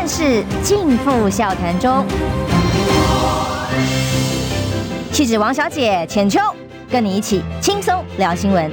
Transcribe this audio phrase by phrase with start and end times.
[0.00, 2.06] 万事尽付笑谈中。
[5.12, 6.40] 气质王小姐浅秋，
[6.90, 8.70] 跟你一起轻松聊新闻。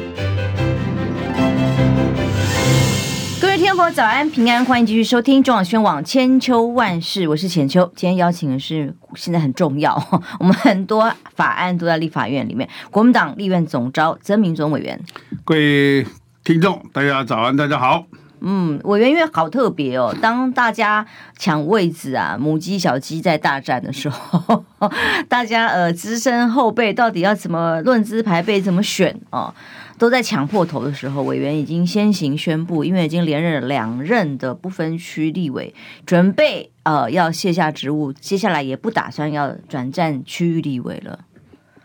[3.42, 7.91] 各位听众朋友，早安平安，欢迎继续收听中广宣网千秋万事，我是浅秋。
[7.94, 10.02] 今天邀请的是现在很重要，
[10.39, 12.70] 我们很多法案都在立法院里面。
[12.89, 14.98] 国民党立院总召曾铭宗委员，
[15.44, 16.07] 各位
[16.46, 18.05] 听众，大家早安，大家好。
[18.40, 21.06] 嗯，委员因为好特别哦，当大家
[21.38, 24.64] 抢位置啊，母鸡小鸡在大战的时候，
[25.28, 29.54] 大家呃资深后辈到底要怎么论资排辈，怎么选哦，
[29.98, 35.73] 都在抢破头的时候，委员已经先行宣布，因为已经连任了两任的不分区立委，
[36.06, 41.20] 准备呃要卸下职务，接下来也不打算要转战区域立委了。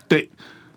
[0.06, 0.28] 对，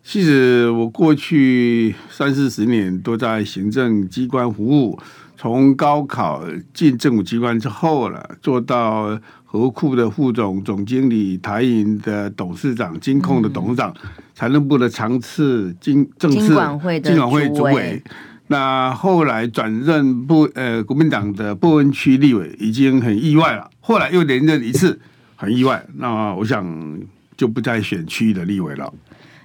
[0.01, 4.97] 其实我过去三四十年都在行政机关服务。
[5.45, 13.93] 从高考进政府机关之后了，做到合库的副总、总经理、台银的董事长、金控的董事长、
[14.33, 18.01] 财政部的常次、经政治、金管会主委。
[18.47, 23.69] 那后来转任部呃国民党的部分区立委，已经很意外了。
[23.81, 24.99] 后来又连任一次，
[25.35, 25.85] 很意外。
[25.97, 26.99] 那我想
[27.37, 28.91] 就不再选区域的立委了。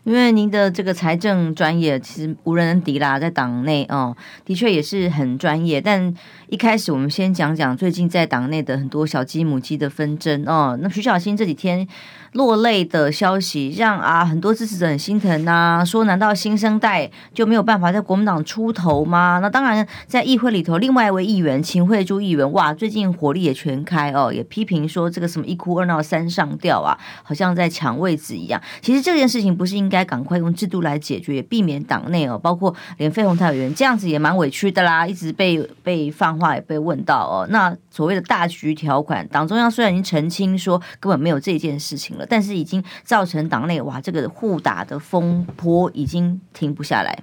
[0.04, 5.80] 因为您的这个财政专业其实无人能敌啦，在党内哦，的确也是很专业。
[5.80, 6.14] 但
[6.50, 10.76] 一开始我们先讲讲最近在党内的很多小鸡母鸡的纷争哦。
[10.82, 11.86] 那徐小新这几天。
[12.34, 19.40] 落泪的消息让啊很多支持者很心疼呐、说难道新生代就没有办法在国民党出头吗？
[19.42, 28.62] 那当然，在议会里头，另外一位议员秦慧珠议员哇，最近火力也全开哦，也批评说这个什么一哭二闹三上吊啊，好像在抢位置一样。
[28.80, 37.46] 其实这件事情不是应该赶快用制度来解决，也避免党内哦，包括连费鸿泰委员这样子也蛮委屈的啦，一直被被放话也被问到哦。
[37.50, 42.26] 那所谓的大局条款，党中央虽然已经澄清说根本没有这件事情了。
[42.30, 47.18] 但是已经造成党内哇，这个互打的风波已经停不下来。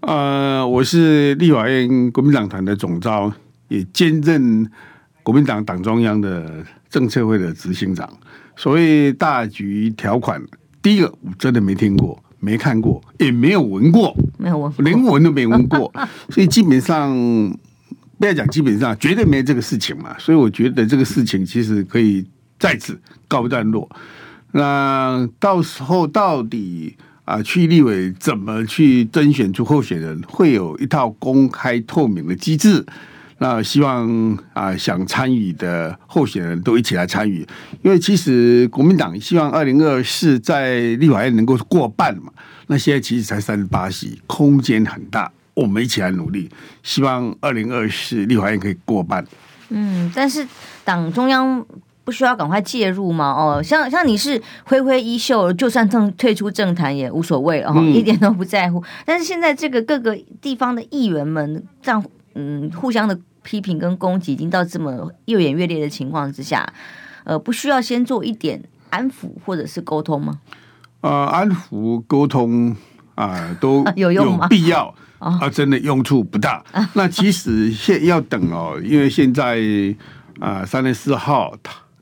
[0.00, 3.30] 呃，我是立法院国民党团的总召，
[3.68, 4.70] 也兼任
[5.22, 8.08] 国民党党中央的政策会的执行长。
[8.56, 10.40] 所谓大局条款，
[10.80, 15.92] 第一个我真的没听过，没看过，也没有闻过，没有闻，连闻都没闻过。
[16.30, 17.10] 所以基本上
[18.20, 20.14] 不要讲，基本上绝对没这个事情嘛。
[20.20, 22.24] 所以我觉得这个事情其实可以。
[22.60, 23.88] 在此告一段落。
[24.52, 26.94] 那到时候到底
[27.24, 30.20] 啊，区立委怎么去甄选出候选人？
[30.28, 32.84] 会有一套公开透明的机制。
[33.38, 37.46] 那希望啊，想参与的候选人都一起来参与。
[37.80, 42.30] 因为其实国民党希望二零二四在立法院能够过半嘛。
[42.66, 45.32] 那现在其实才三十八席，空间很大。
[45.62, 46.48] 我们一起来努力，
[46.82, 49.24] 希望二零二四立法院可以过半。
[49.68, 50.46] 嗯，但是
[50.84, 51.64] 党中央。
[52.02, 53.30] 不需要赶快介入吗？
[53.30, 58.82] 哦，像像你是挥挥衣袖，就算政退出政坛也无所谓哦，嗯、一点都不在乎。
[59.04, 62.04] 但是现在这个各个地方的议员们这样，
[62.34, 66.66] 嗯，互相的批评跟攻击，已经到这么越演越烈的情况之下，
[67.22, 70.40] 呃，不需要先做一点安抚或者是沟通吗？
[71.02, 72.74] 呃，安抚沟通
[73.20, 74.48] 啊、呃，都 有用吗？
[74.48, 76.64] 必要啊，真的用处不大。
[76.94, 79.60] 那其实现要等哦，因为现在
[80.38, 81.54] 啊，三月四号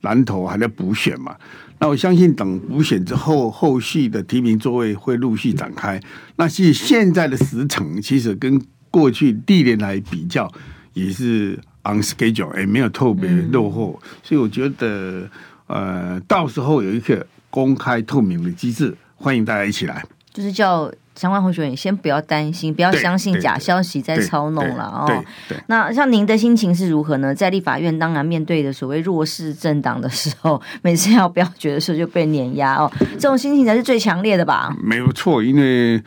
[0.02, 1.34] 南投还在补选嘛？
[1.80, 6.00] 那我相信等补选之后，后续的提名座位会陆续展开。
[6.36, 10.48] 那其实现在的时程其实跟过去历年来比较，
[10.92, 14.00] 也是 on schedule，也没有特别落后。
[14.22, 15.28] 所以我觉得，
[15.66, 20.04] 呃，到时候有一个公开透明的机制，欢迎大家一起来。
[20.32, 20.88] 就是叫。
[21.18, 25.24] 相关候选人先不要担心，不要相信假消息在操弄了哦。
[25.66, 27.34] 那像您的心情是如何呢？
[27.34, 34.72] 在立法院，当然面对的所谓弱势政党的时候，每次要表决的时候就被碾压哦， 这种心情才是最强烈的吧？
[34.80, 36.00] 没有错，因为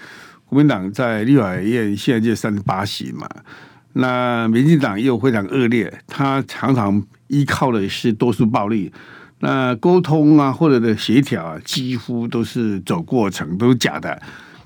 [0.46, 3.28] 国民党在立法院现在就三十八席嘛，
[3.94, 8.92] 那民进党又非常恶劣，他常常依靠的是多数暴力，
[9.40, 14.22] 那沟通啊或者的协调啊，几乎都是走过程，都是假的。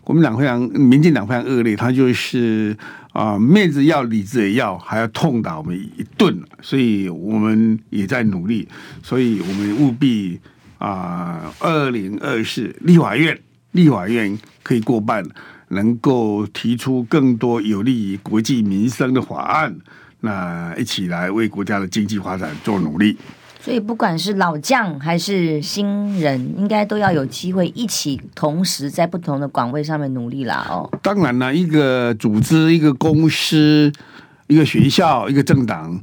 [0.06, 2.78] 国民党非常，民进党非常恶劣，他就是
[3.12, 8.68] 啊、面子要，里子也要，还要痛打我们一顿，所以我们也在努力，
[9.02, 10.40] 所以我们务必
[10.78, 13.36] 啊，二零二四立法院，
[13.72, 15.26] 立法院可以过半，
[15.70, 19.76] 能够提出更多有利于国计民生的法案，
[20.20, 23.18] 那一起来为国家的经济发展做努力。
[23.66, 30.68] 所以，不管是老将还是新人，应该都要有机会一起同时在不同的岗位上面努力啦。
[30.70, 33.92] 哦，当然了，一个组织、一个公司、
[34.46, 36.00] 一个学校、一个政党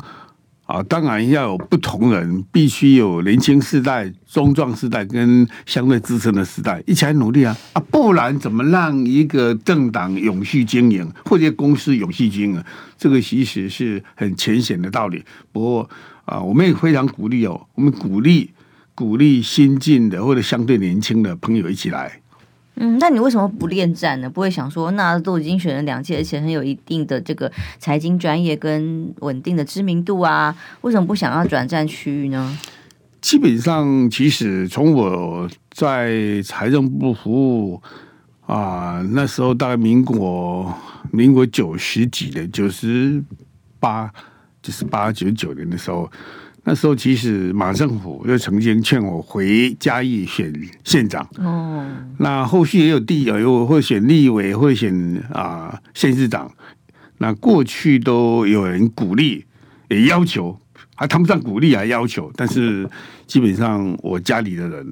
[0.67, 12.65] 啊，当然要有不同人，必须有年轻世代、中壮世代跟相对资深的时代一起来努力啊啊，不然怎么让一个政党永续经营，或者公司永续经营？
[12.99, 15.25] 这个其实是很浅显的道理。
[15.53, 15.89] 不过
[16.25, 18.51] 啊，我们也非常鼓励哦，我们鼓励
[18.95, 22.21] 鼓励新进的或者相对年轻的朋友一起来。
[22.77, 24.31] 嗯，那你为什么不恋战呢？
[24.31, 32.59] 不会想说，那都已经选了两届，而且很有一定的这个财经专业跟稳定的知名度啊，为什么不想要转战区域呢？
[33.21, 37.83] 基本上，其实从我在财政部服务
[38.47, 40.75] 啊，那时候大概民国
[41.11, 43.23] 民国九十几的，九十
[43.79, 44.11] 八
[44.63, 46.11] 就是八九九年的时候。
[46.65, 50.53] 那时候其实马政府就曾经劝我回嘉义选
[50.85, 51.85] 县长哦，
[52.19, 54.95] 那后续也有地有会选立委，会选
[55.33, 56.49] 啊县市长。
[57.19, 59.45] 那过去都有人鼓励，
[59.89, 60.57] 也要求，
[60.95, 62.31] 还谈不上鼓励啊，要求。
[62.37, 62.89] 但是
[63.27, 64.87] 基本上我家里的人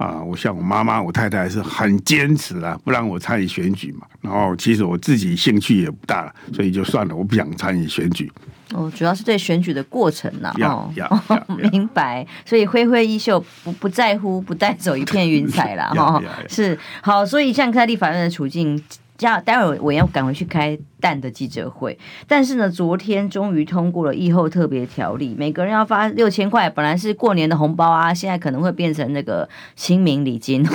[0.00, 4.06] 啊，我像我妈妈、我太太是很坚持啊，不让我参与选举嘛。
[4.22, 8.32] 然后其实我自己兴趣也不大，所以就算了，我不想参与选举。
[8.72, 11.70] 哦，主要是对选举的过程呐、啊，哦，yeah, yeah, yeah, yeah.
[11.70, 18.82] 明白，所以挥挥衣袖，不不在乎，不带走一片云彩了哈， 是好，所以像在立法院的处境。
[19.20, 30.66] 待会儿我要赶回去开蛋的记者会，但是呢，昨天终于通过了疫后特别条例，每个人要发六千块，本来是过年的红包啊，现在可能会变成那个清明礼金，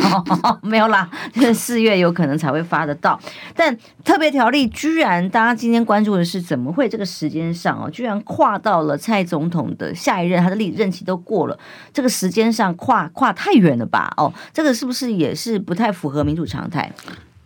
[0.61, 1.09] 没有啦，
[1.53, 3.19] 四月有可能才会发得到。
[3.55, 11.57] 但特别条例居然，大家今天关注的是怎么会这个时间上哦，居然跨到了蔡总统的下一任，他的历任期都过了，
[11.93, 14.13] 这个时间上跨跨太远了吧？
[14.17, 16.91] 哦，这个是不是也是不太符合民主常态？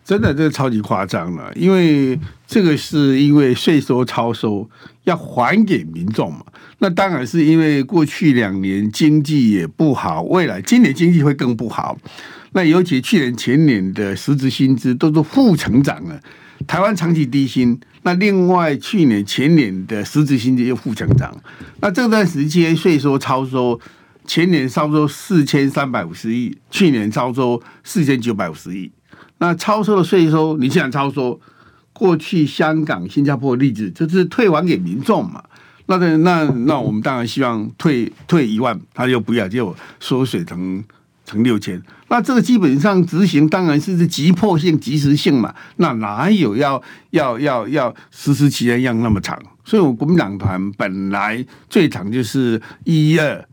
[0.09, 4.67] 真的，这个超级夸张了，因为这个是因为税收超收
[5.03, 6.43] 要还给民众嘛。
[6.79, 11.95] 那当然是因为过去两年经济也不好，未来今年经济会更不好。
[12.53, 16.19] 那尤其去年前年的实质薪资都是负成长了，
[16.65, 17.79] 台湾长期低薪。
[18.01, 21.31] 那另外去年前年的实质薪资又负成长。
[21.81, 23.79] 那这段时间税收超收，
[24.25, 28.91] 前年超收四千三百五十亿，去年超收四千九百五十亿。
[29.39, 31.39] 那超收的税收，你既然超收，
[31.91, 35.43] 过去香港、新加坡的例子，就是退还给民众嘛。
[35.87, 40.83] 那那那我们当然希望退退一万，他又不要，就缩水成
[41.25, 41.81] 成六千。
[42.09, 45.53] 那这个基本上执行当然是是急迫性、及时性嘛。
[45.77, 46.81] 那哪有要
[47.11, 49.39] 要要要实施期间要那么长？
[49.63, 53.47] 所以，我国民党团本来最长就是一二，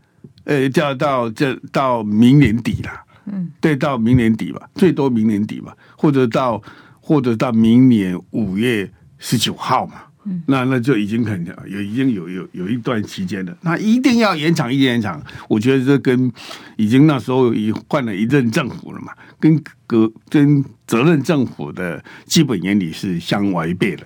[0.45, 2.89] 呃，就要到这到明年底了。
[3.31, 6.61] 嗯，对，到明年底吧，最多明年底吧，或者到
[6.99, 15.21] 或者到明年五月十九号嘛，嗯，那那就已经很有已经有有有一段期间了，那一定要延长，一定延长。
[15.47, 16.31] 我觉得这跟
[16.75, 24.05] 已经那时候已换了一任政府了嘛，跟跟跟责任政府的基本原理是相违背的。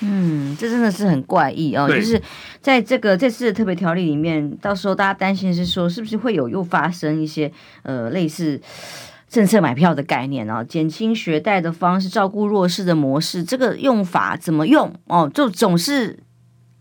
[0.00, 2.20] 嗯，这真的是很怪异哦，就是
[2.60, 7.50] 在这个这次的特别条例里面，到时候大家担心是说，是不是会有又发生一些
[7.82, 8.60] 呃类似
[9.28, 16.20] 政策买票的概念啊，减轻学贷的方式，照顾弱势的模式，这个用法怎么用哦，就总是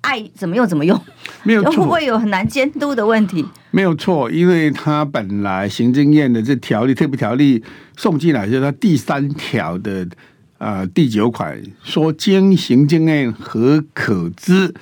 [0.02, 1.02] 爱怎么用怎么用，
[1.44, 3.44] 没有错，会不会有很难监督的问题？
[3.72, 7.64] 没有错，因为他本来行政院的这条例特别条例
[7.96, 10.08] 送进来，就是他第三条的。
[10.58, 14.74] 啊、呃，第九款说，经行政院核可知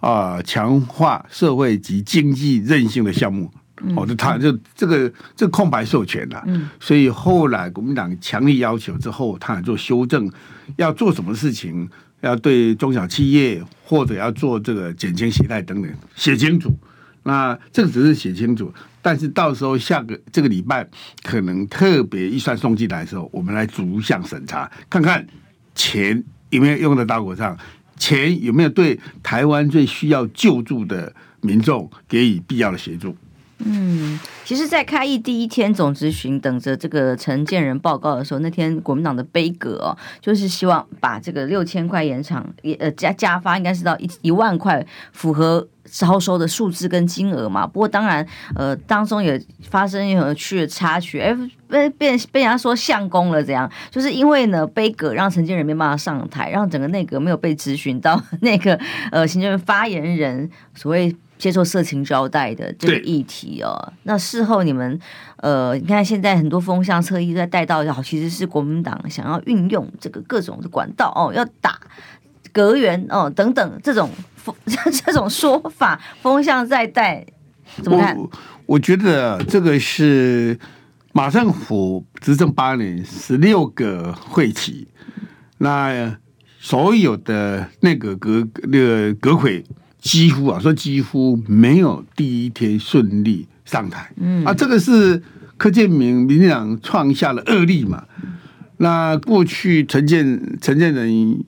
[0.00, 10.30] 啊，强化社会及经济韧性的项目，嗯、哦，就他就这个这个空白授权了，嗯，所以后来国民党强力要求之后，他还做修正，
[10.76, 11.88] 要做什么事情，
[12.22, 16.76] 要对中小企业或者要做这个减轻携带等等写清楚。
[17.22, 20.86] 那这个只是写清楚，但是到时候下个这个礼拜
[21.22, 25.26] 可能特别预算送进来的时候，我们来逐项审查，看看
[25.74, 27.56] 钱有没有用在刀口上，
[27.96, 33.16] 钱有没有对台湾最需要救助的民众给予必要的协助。
[33.64, 47.66] 嗯，其实，在开议第一天总咨询等着这个陈建仁报告的时候，那天国民党的悲歌哦，就是希望把这个六千块延长，也呃加加发，应该是到一一万块，符合招收的数字跟金额嘛。
[47.66, 49.38] 不过当然，呃，当中也
[49.68, 51.36] 发生有趣的插曲，哎，
[51.68, 58.80] 被被被人家说相公了，怎样，就是因为呢杯葛让陈建仁没办法上台，让整个内阁没有被咨询到 那个
[59.12, 61.14] 呃行政发言人所谓。
[61.40, 65.00] 接受色情招待的这个议题哦，那事后你们
[65.36, 71.80] 呃，你看现在很多风向侧翼在带到，其实是国民党想要运用这个各种的管道哦，要打
[72.52, 74.54] 隔员哦等等这种风
[75.04, 77.24] 这种说法风向在带，
[77.82, 78.14] 怎么看？
[78.14, 78.30] 我
[78.66, 80.58] 我觉得这个是
[81.12, 84.86] 马政府执政八年，十六个会期，
[85.56, 86.18] 那
[86.58, 89.64] 所有的那个阁那个阁揆
[90.00, 95.22] 几乎啊说几乎没有第一天顺利上台，嗯啊，这个是
[95.56, 98.04] 柯建明民进党创下了恶例嘛。
[98.78, 101.44] 那过去陈建陈建仁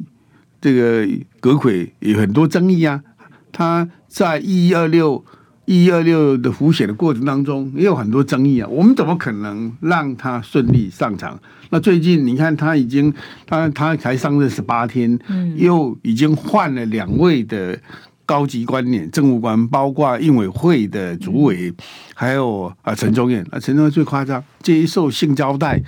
[0.61, 1.09] 这个
[1.41, 3.03] 阁揆有很多争议啊，
[3.51, 5.25] 他在一一二六。
[5.65, 11.41] 一二六的浮选的过程当中也有很多争议啊，我们怎么可能让他顺利上场？
[11.71, 13.15] 那最近你看他已经
[13.47, 17.79] 他他才上任十八天，嗯，又已经换了两位的
[18.25, 21.73] 高级官员政务官，包括应委会的主委，
[22.15, 23.45] 还有啊陈忠燕。
[23.51, 25.81] 啊，陈忠燕最夸张，接受性交代，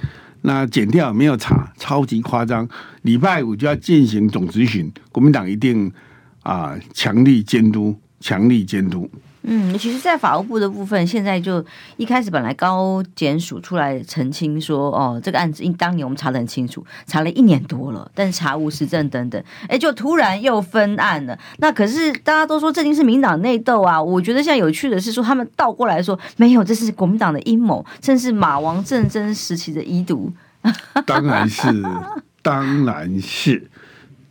[0.42, 2.68] 那检调没有查，超级夸张，
[3.02, 5.90] 礼拜五就要进行总质询，国民党一定
[6.42, 9.08] 啊强力监督，强力监督。
[9.46, 11.64] 嗯，其实，在法务部的部分，现在就
[11.98, 21.38] 一开始本来高检署出来澄清说，哦，这个案子因当年我们查得很清楚，查了一年多了，但是查无实证等等，哎，就突然又分案了。
[21.58, 24.02] 那可是大家都说这定是民党内斗啊。
[24.02, 30.32] 我觉得现在有趣的是说，他们倒过来说没有，这是国民党的阴谋，正是马王政争时期的遗毒。
[31.04, 31.84] 当然是，
[32.40, 33.70] 当然是，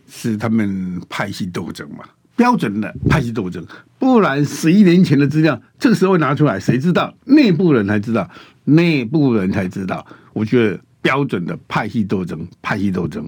[0.10, 2.04] 是他们派系斗争嘛。
[2.36, 3.64] 标准的派系斗争，
[4.04, 7.14] 不然十一年前的资料，这个时候拿出来，谁知道？
[7.24, 8.30] 内部人才知道，
[8.66, 10.06] 内部人才知道。
[10.34, 13.26] 我觉得标准的派系斗争，派系斗争。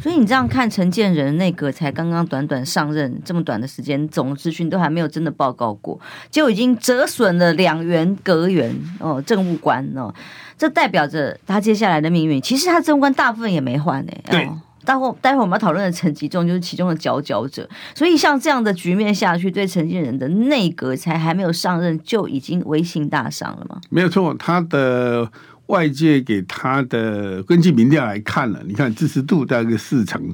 [0.00, 6.00] 所以你这样看，陈建仁那个才刚刚短短上任这么短的时间，总资讯都还没有真的报告过，
[6.30, 10.10] 就已经折损了两员阁员哦，政务官哦，
[10.56, 12.40] 这代表着他接下来的命运。
[12.40, 14.30] 其实他政务官大部分也没换呢、欸。
[14.30, 14.48] 对。
[14.88, 23.78] 待会待会我们要讨论的陈吉仲就是其中的佼佼者，所以像这样的局面下去，对陈建仁的内阁才还没有上任就已经威信大伤了吗？
[23.90, 25.30] 没有错，他的
[25.66, 30.32] 外界给他的根据民调来看了，你看支持度大概四成，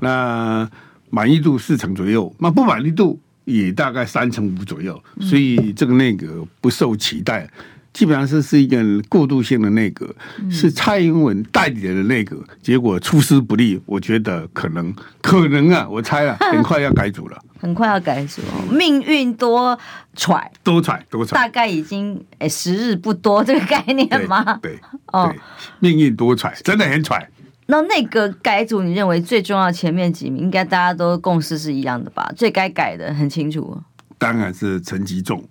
[0.00, 0.68] 那
[1.10, 7.48] 满意度四成左右，那不满意度也大概三成五左右，所以这个内阁不受期待。
[7.92, 10.14] 基本上是是一个过渡性的内阁，
[10.50, 19.78] 是蔡英文代理人的内阁，结果出师不利，我觉得可能可能啊， 我猜啊，很快要改组了， 很快要改组，命运多
[20.16, 24.58] 舛，多舛多舛，大概已经诶、欸、时日不多这个概念吗？
[24.62, 24.80] 对，对
[25.12, 25.34] 哦，
[25.80, 27.22] 命运多舛，真的很舛。
[27.66, 32.30] 那内阁改组，你认为最重要前面几名，应该大家都共识是一样的吧？
[32.36, 33.80] 最该改的很清楚，
[34.18, 35.42] 当然是陈吉仲。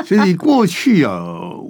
[0.06, 1.22] 所以过去啊，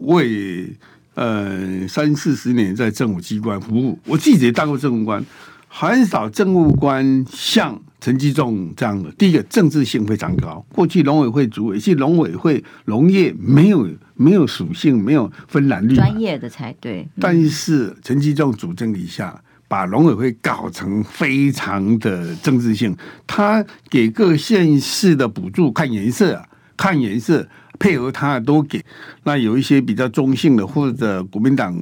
[0.03, 0.69] 我也
[1.15, 5.25] 呃三四十年在政府机关服务，我自己也当过政务官，
[5.69, 9.11] 很少政务官像陈吉仲这样的。
[9.13, 17.09] 第一个政治性非常高，过去农委会主委，其实农委会农业没有没有属性，没有分蓝绿，专业的才对。
[17.21, 27.49] 但是陈吉仲主政底下，把农委会搞成非常的政治性，他给各县市的补助看颜色啊，看颜色。
[27.79, 28.85] 配合他都给，
[29.25, 31.75] 那有一些比较中性的或者国民党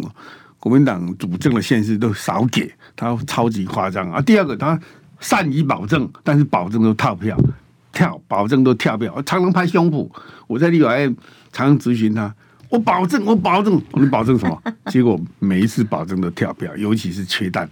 [0.58, 4.20] 国民党主政的县市都少给，他超级夸张啊。
[4.20, 4.78] 第二个，他
[5.20, 7.38] 善于保证，但是保证都跳票，
[7.92, 10.08] 跳保证都跳票，常常拍胸脯。
[10.46, 11.14] 我在立法院
[11.52, 12.34] 常常质询他，
[12.68, 14.62] 我保证，我保证，你保证什么？
[14.86, 17.68] 结果每一次保证都跳票，尤其是缺蛋。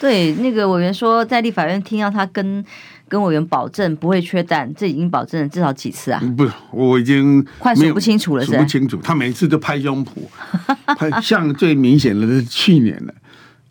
[0.00, 2.64] 对，那个委员说，在立法院听到他跟。
[3.10, 6.22] 跟委员保证不会缺蛋，这已经保证了至少几次啊？
[6.36, 8.98] 不，我已经快数不清楚了，数不清楚。
[8.98, 13.14] 他每次都拍胸脯，像最明显的是去年的，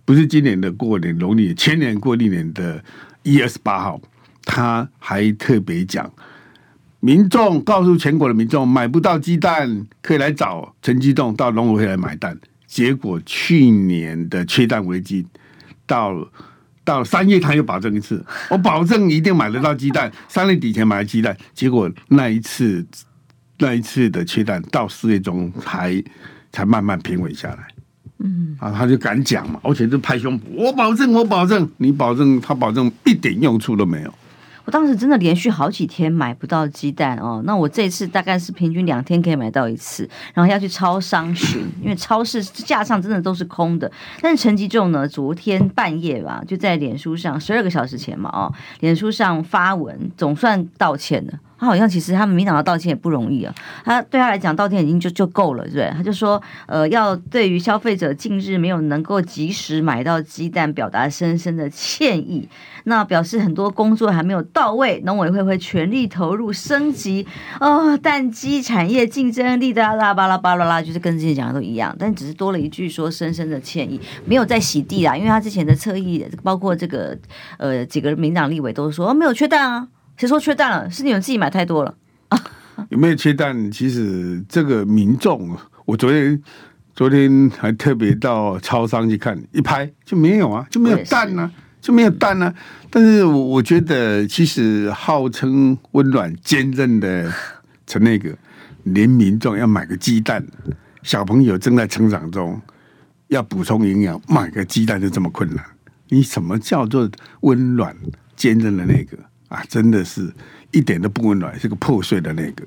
[0.03, 2.83] 不是今年的过年农历，前年过历年的
[3.21, 4.01] 一月十八号，
[4.43, 6.11] 他还特别讲，
[6.99, 12.35] 民众告诉全国的民众买不到鸡蛋，可以来找陈吉栋到农委会来买蛋。
[12.65, 15.23] 结果去年的缺蛋危机
[15.87, 16.13] 到。
[16.87, 20.09] 到三月他又保证一次， 我保证一定买得到鸡蛋。
[20.29, 22.87] 三月底前买了鸡蛋，结果那一次
[23.57, 26.01] 那一次的缺蛋到四月中才
[26.49, 27.67] 才慢慢平稳下来。
[28.19, 34.13] 嗯，啊，他就敢讲嘛，而且就拍胸脯，我保证，我保证，你保证，他保证一点用处都没有。
[34.67, 43.89] 我当时真的连续好几天买不到鸡蛋哦，那我这次大概是平均两天可以买到一次，然后要去超商寻，因为超市架上真的都是空的。
[44.19, 51.39] 但是陈吉仲呢，昨天半夜吧，就在脸书上十二个小时前嘛，哦，脸书上发文，总算道歉了。
[51.59, 55.89] 他好像其实他们民党的道歉也不容易啊，他对他来讲道歉已经就就够了，对不对？
[55.95, 62.47] 他就说，呃，要对于消费者近日没有能够及时买到鸡蛋，表达深深的歉意。
[62.85, 67.27] 那表示很多工作还没有到位，农委会会全力投入升级
[67.59, 77.17] 哦，蛋鸡产业竞争力的啦巴拉巴拉啦，就是跟之前讲的都一样，但只是多了一句说深深的歉意，没有再洗地啦，因为他之前的侧翼，包括这个
[77.57, 79.87] 呃几个民党立委都说、哦、没有缺蛋啊。
[80.17, 80.89] 谁说缺蛋了？
[80.89, 81.95] 是你们自己买太多了。
[82.89, 83.71] 有没有缺蛋？
[83.71, 85.55] 其实这个民众，
[85.85, 86.41] 我昨天
[86.95, 92.55] 昨天还特别到超商去看，一拍就没有啊，就没有蛋呢、啊，就没有蛋呢、啊。
[92.89, 97.31] 但是我我觉得，其实号称温暖坚韧的
[97.85, 98.35] 陈那个，
[98.83, 100.43] 连民众要买个鸡蛋，
[101.03, 102.59] 小朋友正在成长中，
[103.27, 105.63] 要补充营养，买个鸡蛋就这么困难？
[106.09, 107.07] 你什么叫做
[107.41, 107.95] 温暖
[108.35, 109.17] 坚韧的内阁？
[109.49, 110.33] 啊，真的是
[110.71, 112.65] 一点都不温暖，是个破碎的内阁。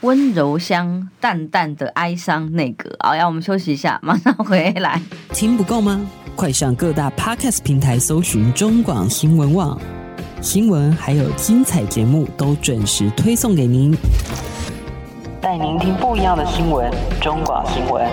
[0.00, 2.94] 温柔乡淡淡的哀伤内阁。
[3.00, 5.00] 好，要我们休息一下， 马上回来。
[5.30, 6.00] 听不够吗？
[6.36, 9.80] 快上各大 Podcast 平台搜寻中广新闻网
[10.40, 13.96] 新闻，还有精彩节目都准时推送给您，
[15.40, 16.90] 带您听不一样的新闻。
[17.20, 18.06] 中广新闻，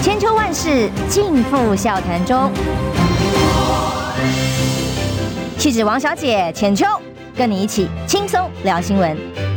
[0.00, 2.50] 千秋万世尽付笑谈中。
[5.58, 6.86] 气质王小姐浅秋，
[7.36, 9.47] 跟你一起轻松聊新闻。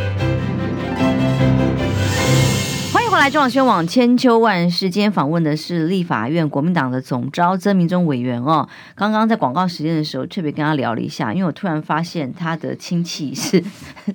[3.22, 8.68] 来，中广新闻网千秋万世，今天访问的是立法院国民党的总召曾明忠委员哦。
[8.96, 13.64] 刚刚在广告时间的时候，特别跟他聊了一下，因为我突然发现他的亲戚是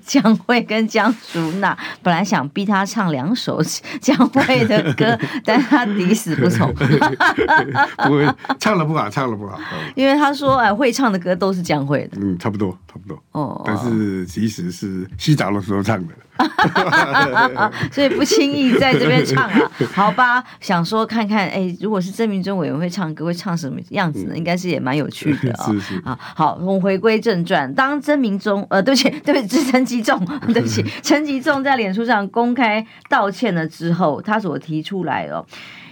[0.05, 3.63] 江蕙跟江淑娜，本来想逼他唱两首
[4.01, 6.75] 江蕙的歌，但他抵死不从。
[6.75, 8.27] 不会
[8.59, 9.57] 唱了不好，唱了不好。
[9.95, 12.19] 因为他说，哎，会唱的歌都是江蕙的。
[12.21, 13.23] 嗯，差不多，差不多。
[13.31, 16.13] 哦，但是其实是洗澡的时候唱的。
[17.93, 20.43] 所以不轻易在这边唱啊，好吧？
[20.61, 24.37] 想说看看，哎，如果是曾明忠委员会唱歌，会唱什么样子呢？
[24.37, 25.73] 应该是也蛮有趣的啊、 哦。
[25.73, 27.73] 是是啊，好，我们回归正传。
[27.75, 30.19] 当曾铭宗，呃，对不起， 对不起，是陈吉仲，
[30.53, 35.45] 对不起，陈吉仲在脸书上公开道歉了之后，他所提出来哦。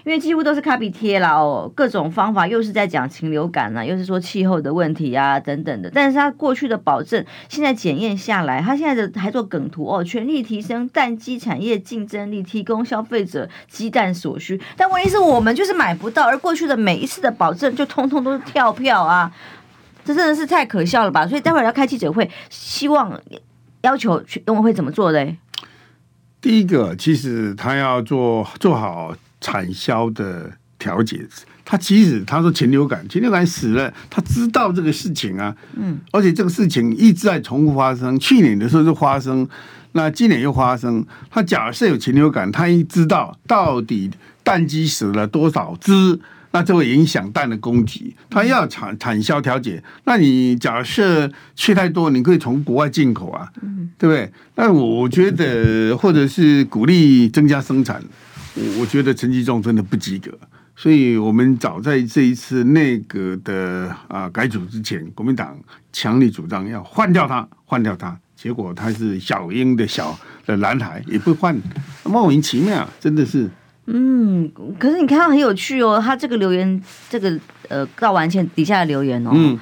[0.04, 5.90] 因为几乎都是卡比贴啦哦，各种方法又是在讲禽流感啊，又是说气候的问题啊等等的。
[5.94, 14.60] 但是他过去的保证，现在检验下来，他现在的还做梗图哦，全力提升蛋鸡产业竞争力，提供消费者鸡蛋所需。
[14.76, 19.32] 但问题是我们就是买不到，而过去的每一次的保证就通通都是跳票啊，
[20.04, 21.26] 这真的是太可笑了吧？
[21.26, 23.18] 所以待会儿要开记者会，希望
[23.80, 25.38] 要求农委会怎么做嘞？
[26.42, 29.14] 第一个，其实他要做做好。
[29.44, 31.20] 产销的调节，
[31.66, 39.46] 他其实他说禽流感，禽流感死了，他知道这个事情啊，嗯，而且这个事情一直在重复发生，去年的时候就发生，
[39.92, 41.04] 那今年又发生。
[41.30, 44.10] 他假设有禽流感，他一知道到底
[44.42, 46.18] 蛋鸡死了多少只，
[46.52, 49.82] 那就会影响蛋的供给，他要产产销调节。
[50.04, 54.32] 那你假设缺太多，你可以从国外进口啊，嗯，对不对？
[54.54, 58.02] 那我觉得，或者是鼓励增加生产。
[58.54, 60.30] 我我觉得陈吉仲真的不及格，
[60.76, 65.58] 所以我们早在这一次内阁的啊改组之前，国民党
[65.92, 71.60] 强力主张要换掉他，换掉他，结果他是小英的小的男孩也不换，
[72.04, 73.50] 莫名其妙，真的是。
[73.86, 77.38] 嗯，可是你看他很有趣哦，他这个留言，这个
[77.68, 79.30] 呃告完前底下的留言哦。
[79.34, 79.58] 嗯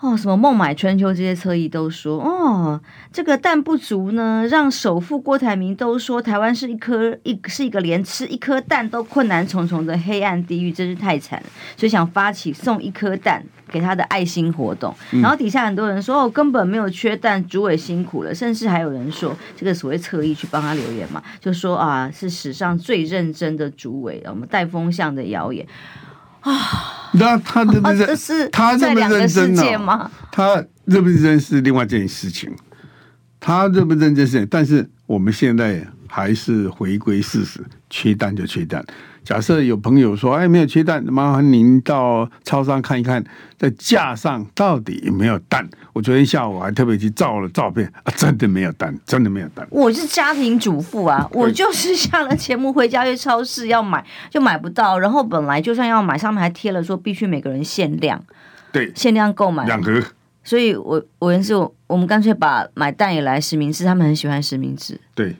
[0.00, 2.80] 哦，什么孟买春秋这些侧翼都说，哦，
[3.12, 11.46] 这个蛋不足呢，让首富郭台铭都说台湾是一颗一是一个连吃一颗蛋都困难重重的黑暗地狱，真是太惨了。
[11.76, 14.94] 所以想发起送一颗蛋给他的爱心活动。
[15.12, 18.34] 嗯、然后底下很多人说，哦，根本没有缺蛋，主委辛苦了。
[18.34, 25.66] 甚至还有人说，这个所谓侧翼去帮他留言嘛，就说啊，是史上最认真的主委，我们带风向的谣言。
[26.40, 28.16] 啊，那他认不认？
[28.50, 30.10] 他认不认真呢？
[30.32, 32.54] 他认不认真是另外一件事情。
[33.38, 38.84] 他认不认真是，但是我们现在还是回归事实，缺蛋就缺蛋。
[39.24, 43.22] 假设有朋友说：“哎，没有缺蛋，麻烦您到超商看一看，
[43.58, 49.66] 在架上到底有没有蛋。”我昨天下午还特别去照了照片，啊，真的没有蛋， 真的没有蛋。
[49.70, 54.98] 我是家庭主妇啊，我就是下了节目回家去超市要买，就买不到。
[54.98, 58.22] 然后本来就算要买，上面还贴了说必须每个人限量，
[58.72, 60.02] 对，限量购买两盒。
[60.42, 61.54] 所以我我也是，
[61.86, 64.98] 我们干脆把买蛋也来实名制，他们很喜欢实名制。
[65.14, 65.36] 对。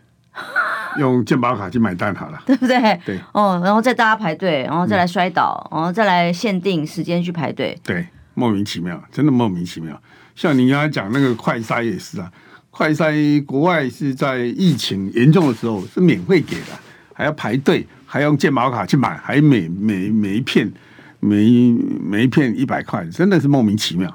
[0.98, 3.00] 用健保卡去买蛋好了， 对不对？
[3.04, 7.78] 对，哦，然后再大家排队，然后再来摔倒，嗯、然后再来限定时间去排队。
[7.82, 10.00] 对，莫名其妙，真的莫名其妙。
[10.34, 12.30] 像你刚才讲那个快筛也是啊，
[12.70, 16.72] 快筛国外是在疫情严重的时候是免费给的，
[17.12, 20.70] 还要排队，还用健保卡去买，还每每每一片
[21.18, 21.72] 每
[22.02, 24.14] 每一片一百块，真的是莫名其妙。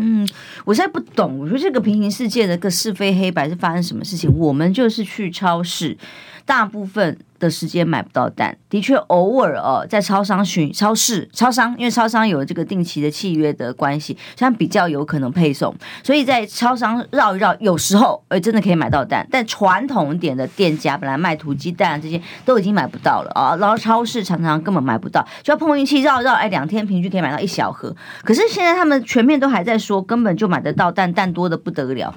[0.00, 0.28] 嗯，
[0.64, 4.32] 我现在不懂，我说这个平行世界的个是非黑白是发生什么事情？
[4.36, 5.96] 我们就是去超市，
[6.44, 7.18] 大部分。
[7.38, 19.26] 的时间买不到蛋，的确偶尔哦，在超商巡超市、超商，因为超商有这个定期的契约的关系，像比较有可能配送，所以在超商绕一绕，有时候哎真的可以买到蛋。
[19.30, 27.94] 但传统点的店家，本来卖土鸡蛋这些都已经买不到了啊，然后超市常常根本买不到，就要碰运气绕一绕，哎，两天平均可以买到一小盒。
[28.24, 32.14] 可是现在他们全面都还在说，根本就买得到蛋，蛋多的不得了，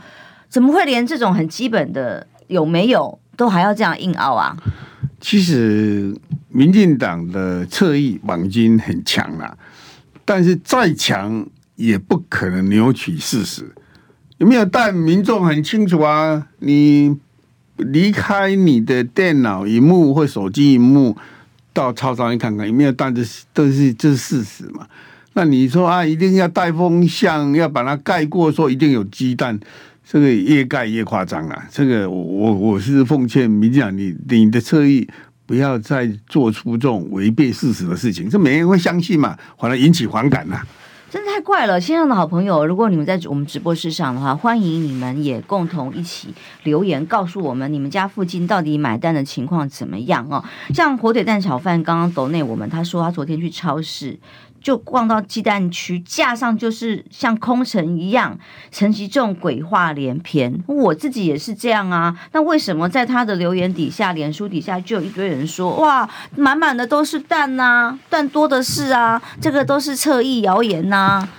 [0.49, 4.55] 怎么会连这种很基本的有没有都还要这样硬拗啊？
[5.21, 6.13] 其实，
[6.49, 9.55] 民进党的侧翼网军很强啦，
[10.25, 13.71] 但是再强也不可能扭曲事实。
[14.39, 14.91] 有没有蛋？
[14.91, 16.47] 民众很清楚啊！
[16.57, 17.15] 你
[17.77, 21.15] 离开你的电脑萤幕或手机萤幕，
[21.71, 24.87] 到超商去看看有没有蛋，这是都是这是事实嘛？
[25.33, 29.59] 那你说啊，一定要带风向，要把它盖过，说一定有鸡蛋。
[30.11, 31.65] 这个越盖越夸张啊。
[31.71, 35.07] 这个我我我是奉劝民进党，你你的侧翼
[35.45, 40.61] 不要再做出这种违背事实的事情，这没人会相信嘛，反而引起反感了。
[41.09, 50.43] 真的太怪了，线上的好朋友，如果你们在我们直播室上的话，欢迎你们也共同一起留言，告诉我们你们家附近到底买蛋的情况怎么样哦。
[50.73, 54.19] 像火腿蛋炒饭，刚刚抖内我们他说他昨天去超市。
[54.61, 58.37] 就逛到鸡蛋区，架上就是像空城一样，
[58.71, 60.63] 陈其重鬼话连篇。
[60.67, 62.15] 我自己也是这样啊。
[62.31, 71.29] 那为什么在他的留言底下、脸书底下就有一堆人说：“哇，满满的都是蛋呐、啊，蛋多的是啊，这个都是侧翼谣言呐、啊。”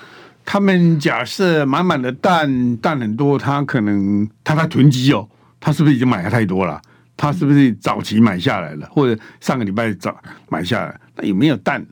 [0.44, 5.28] 他们假设满满的蛋，蛋很多，他可能他在囤积哦，
[5.60, 6.82] 他是不是已经买了太多了？
[7.16, 11.00] 他是不是早期买下来了，或者上个礼拜早买下来？
[11.14, 11.86] 那有没有蛋？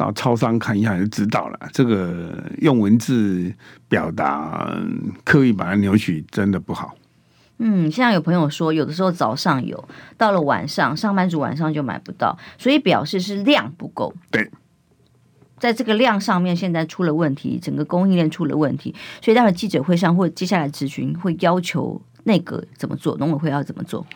[0.00, 1.58] 到超商看一下就知道了。
[1.72, 3.52] 这个用文字
[3.86, 4.74] 表达，
[5.24, 6.96] 刻意把它扭曲，真的不好。
[7.58, 9.86] 嗯，现在有朋友说，有的时候早上有，
[10.16, 14.14] 到了晚上，上班族晚上就买不到，所以表示是量不够。
[14.30, 14.50] 对，
[15.58, 24.06] 在这个量上面，现在出了问题，整个供应链出了问题，所以待会记者会上或接下来咨询会要求那个怎么做，农委会要怎么做？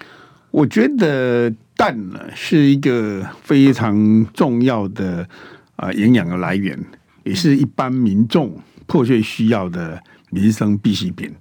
[0.51, 5.29] 我觉得蛋呢是一个非常重要的。
[5.77, 6.79] 啊，营养的来源
[7.25, 8.57] 也是一般民众
[8.87, 11.35] 迫切需要的民生必需品。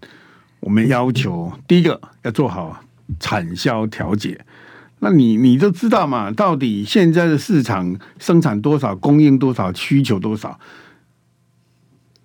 [0.60, 2.84] 我们要求第一个要做好
[3.20, 4.46] 产销调节。
[5.00, 6.32] 那你你都知道嘛？
[6.32, 10.58] 到底现在的市场生产多少，供应多少，需求多少？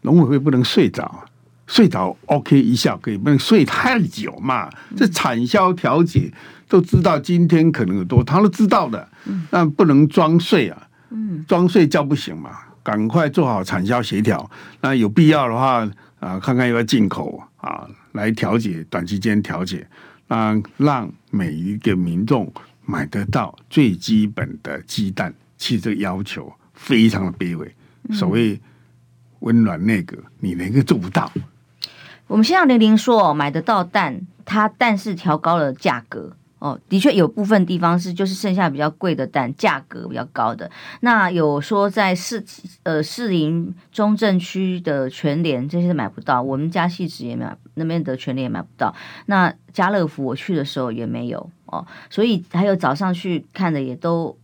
[0.02, 1.24] 农委会不能睡着，
[1.66, 4.70] 睡着 OK 一下可以，不能睡太久嘛。
[4.96, 6.32] 这产销调节
[6.68, 9.08] 都知道今天可能有多，他都知道的，
[9.50, 10.87] 那不能装睡啊。
[11.10, 14.50] 嗯，装睡觉不行嘛，赶快做好产销协调。
[14.80, 15.88] 那有必要的话
[16.20, 19.86] 啊，看看要不要进口啊，来调节短期间调节，
[20.26, 22.52] 那让每一个民众
[22.84, 25.32] 买得到最基本的鸡蛋。
[25.56, 27.74] 其实这个要求非常的卑微，
[28.12, 28.60] 所谓
[29.40, 31.30] 温暖内阁，你能够做不到。
[32.28, 36.36] 我们先让玲玲说，买得到蛋，它但是调高了价格。
[36.58, 40.70] 哦，的确有部分地方是就是剩下比较贵的蛋，价格比较高的。
[41.00, 42.44] 那有说在市
[42.82, 48.94] 呃士林中正区的全联这些买不到，我们家汐止也买那边的全联也买不到。
[49.26, 54.36] 那家乐福我去的时候也没有哦，所以还有早上去看的也都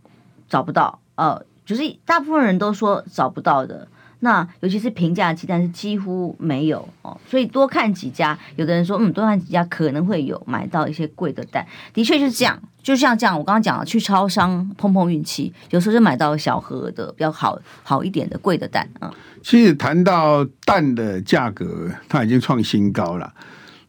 [0.47, 0.99] 找不到。
[1.15, 3.87] 呃，就是大部分人都说找不到的。
[4.25, 8.35] 那尤其是平价鸡蛋是几乎没有哦，所以多看几家。
[8.55, 11.63] 有的人说，嗯，多看几家可能会有买到一些贵的蛋。
[11.93, 19.13] 的确就是这样，就像这样，我刚刚讲了，去超商碰碰运气，有时候就买到小盒的比较好好一点的贵的蛋啊。
[19.43, 23.31] 其实谈到蛋的价格，它已经创新高了。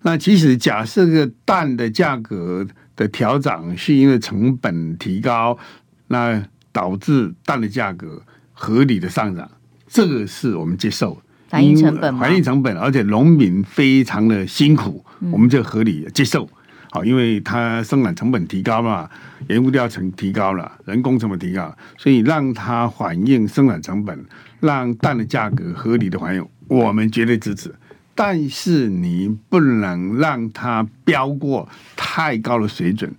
[0.02, 5.56] 那其实假设个蛋的价格的调涨是因为成本提高，
[6.08, 8.20] 那导致蛋的价格
[8.52, 9.50] 合理的上涨。
[9.88, 16.48] 这个是我们接受反映成本，反映成本，而且农民非常的辛苦，嗯、我们就合理接受。
[16.90, 19.08] 好，因为它生产成本提高嘛，
[19.48, 24.24] 原物料成提高了，人工成本提高，所以让它反映生产成本，
[24.60, 27.74] 让蛋的价格合理的反映，我们绝对支持。
[28.14, 33.12] 但是你不能让它飙过太高的水准。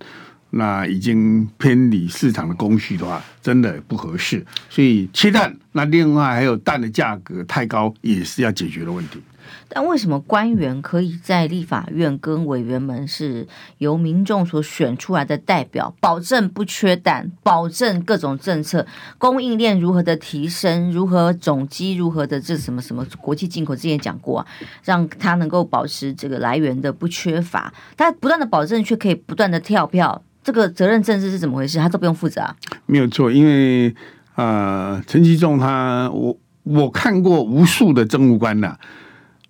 [0.58, 4.44] 那已经偏离市场的供需的话，真的不合适。
[4.68, 9.22] 所以切蛋，那另外还有蛋的价格太高，也是要解决的问题。
[9.70, 13.46] 但为什么官员可以在立法院跟委员们是
[13.78, 24.46] 由民众所选出来的代表，保证不缺蛋，保证各种政策供应链如何的提升，如何总机如何的这什么什么国际进口，之前讲过啊，
[24.84, 31.76] 让他能够保持这个来源的不缺乏，他不断的保证却可以不断的跳票，这个责任政治是怎么回事？
[31.76, 32.56] 他都不用负责啊？
[32.86, 33.94] 没有错，因为
[34.34, 36.34] 呃，陈吉仲他我。
[36.64, 38.76] 我看过无数的政务官呐、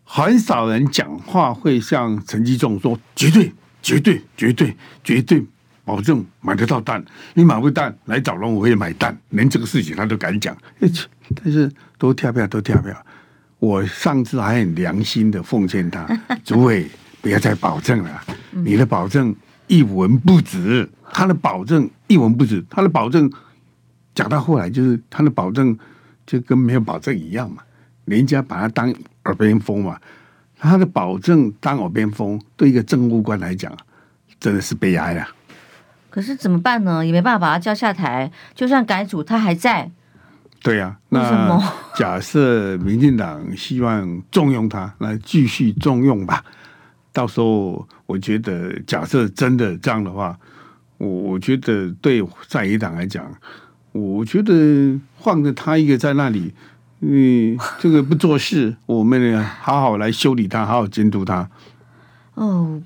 [0.04, 5.44] 很少人讲话会像陈吉仲说绝对、绝对、绝对、绝对
[5.84, 10.56] 保证买得到蛋，你买不到蛋来找农委会买蛋，连这个事情他都敢讲。
[11.34, 12.94] 但是都跳票，都跳票。
[13.58, 16.06] 我上次还很良心的奉劝他，
[16.44, 16.88] 主委
[17.20, 19.34] 不要再保证了，你的保证
[19.68, 23.31] 一文不值，他的保证一文不值，他的保证
[24.14, 25.78] 讲到后来就是他的保证。
[26.31, 27.62] 就跟没有保证一样嘛，
[28.04, 29.98] 人家把他当耳边风嘛，
[30.59, 33.74] 他的保证当耳边风，对一个政务官来讲，
[34.38, 35.26] 真的是悲哀啊。
[36.11, 37.07] 可是怎么办呢？
[37.07, 39.90] 也没办法把他叫下台，就算改组，他还在。
[40.62, 46.44] 对呀、啊，那假设民进党希望重用他，那继续重用吧。
[47.18, 50.38] 到时候我觉得，假设真的这样的话，
[50.98, 53.28] 我我觉得对在野党来讲。
[53.90, 56.54] 我觉得放着他一个在那里，
[57.00, 61.50] 嗯，这个不做事，我们呢好好来修理他，好好监督他。
[62.35, 62.81] 哦，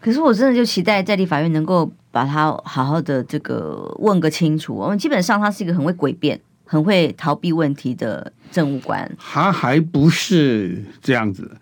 [0.00, 4.72] 可是我真的就期待在立法院能够把他好好的这个问个清楚。
[4.72, 9.10] 我们基本上他是一个很会诡辩、很会逃避问题的政务官。
[9.18, 11.56] 他还不是这样子。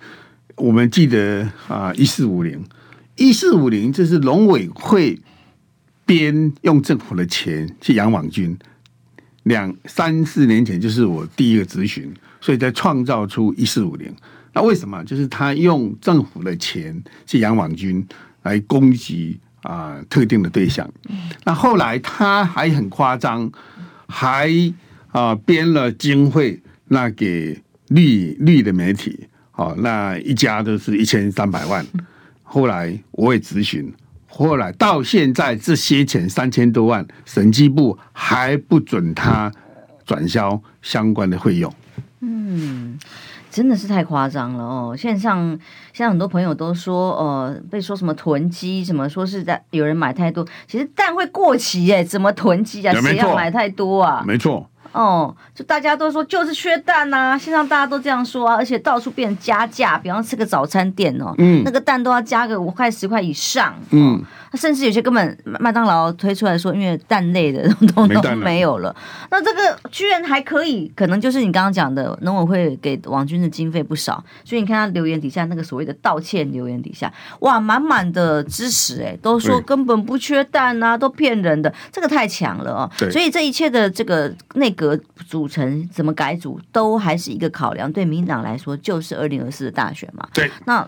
[0.61, 2.63] 我们记得啊，一四五零，
[3.17, 5.19] 一四五零，这是农委会。
[6.07, 8.59] 编用政府的钱去养网军，
[9.45, 14.13] 两三四年前就是我第一个咨询，所以在创造出一四五零。
[14.53, 15.05] 那为什么？
[15.05, 18.05] 就是他用政府的钱去养网军，
[18.43, 20.91] 来攻击啊、呃、特定的对象。
[21.45, 23.49] 那后来他还很夸张，
[24.09, 24.51] 还
[25.13, 29.29] 啊编了经费，那给绿绿的媒体，
[29.61, 31.87] 哦，那一家都是一千三百万。
[32.43, 33.93] 后来我也咨询。
[34.27, 39.53] 后来到现在，这些钱三千多万，审计部还不准他
[40.07, 41.71] 转销相关的费用。
[42.21, 42.99] 嗯，
[43.51, 44.97] 真的是太夸张了哦！
[44.97, 45.51] 线上
[45.93, 52.95] 现在很多朋友都说，呃，被说什么囤积，什么说是在有人买太多，其实蛋会过期耶，怎么囤积啊？
[52.95, 54.25] 谁要买太多啊？
[54.27, 54.70] 没错。
[54.93, 64.15] 哦，就大家都说就是缺蛋呐、啊，线上大家都这样说啊，而且到处变加价，比方吃个早餐店哦，嗯，那个蛋都要加个五块十块以上，嗯。
[64.15, 64.25] 哦
[64.55, 68.95] 甚至有些根本麦当劳推出来说，因为蛋类的东东都没有了，
[69.31, 82.91] 那这个居然还可以，可能就是你刚刚讲的农委会给王军的经费不少，所以你看他留言底下那个所谓的道歉留言底下，哇，满满的支持哎，都说根本不缺蛋啊，都骗人的，这个太强了哦。
[83.11, 87.91] 所以这一切的这个内阁组成怎么改组，都还是一个考量。
[87.93, 90.27] 对民党来说，就是二零二四的大选嘛。
[90.33, 90.87] 对，那。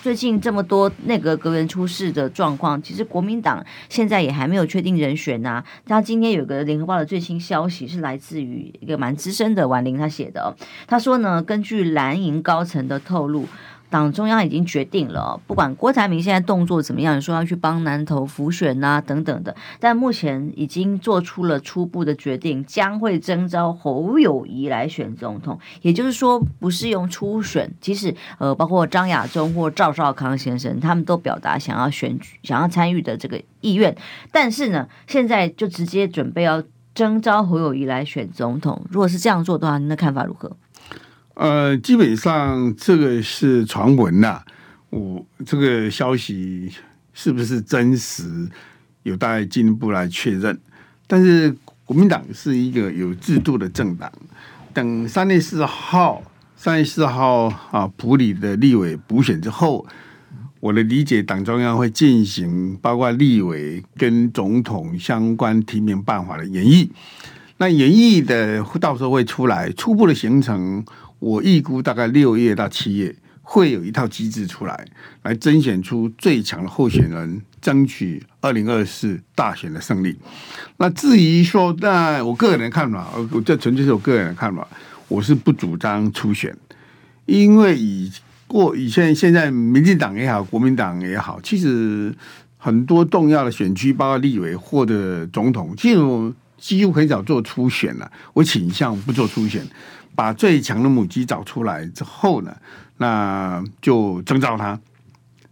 [0.00, 13.46] 最近这么多内阁阁员出事的状况，其实国民党现在也还没有确定人选呐、他今天有个联合报的最新消息是来自于一个蛮资深的婉玲他写的，他说呢，根据蓝营高层的透露。
[13.92, 25.58] 党中央已经决定了，不管郭台铭现在动作怎么样，说要去帮南投浮选啊等等的，但目前已经做出了初步的决定，将会征召侯友谊来选总统。
[25.82, 33.94] 也就是说，不是用初选，即使呃，包括张亚中或赵少康先生，他们都表达想要选举、想要参与的这个意愿，
[34.32, 36.62] 但是呢，现在就直接准备要
[36.94, 38.82] 征召侯友谊来选总统。
[38.88, 40.56] 如果是这样做的话，您的看法如何？
[41.34, 44.42] 呃，基本上这个是传闻呐，
[44.90, 46.70] 我这个消息
[47.14, 48.46] 是不是真实，
[49.02, 50.58] 有待进一步来确认。
[51.06, 54.12] 但是国民党是一个有制度的政党，
[54.74, 56.22] 等三月四号，
[56.54, 59.86] 三月四号啊，埔里的立委补选之后，
[60.60, 66.90] 我的理解，党中央会进行包括立委跟总统相关提名办法的演绎。
[67.56, 70.84] 那演绎的到时候会出来初步的形成。
[71.22, 74.84] 我预估大概六月到七月会有一套机制出来，
[75.22, 80.18] 来甄选出最强的候选人，争取二零二四大选的胜利。
[80.78, 84.66] 那至于说，那我个人的看法，我这纯粹是我个人的看法，
[85.06, 86.52] 我是不主张初选，
[87.26, 88.10] 因为以
[88.48, 92.12] 过以前现在民进党也好，国民党也好，其实
[92.58, 98.10] 很多重要的选区，包括立委或者总统，其实我几乎很少做初选了。
[98.32, 99.64] 我倾向不做初选。
[100.14, 102.56] 把最强的母鸡找出来之后呢，
[102.98, 104.78] 那就征召他。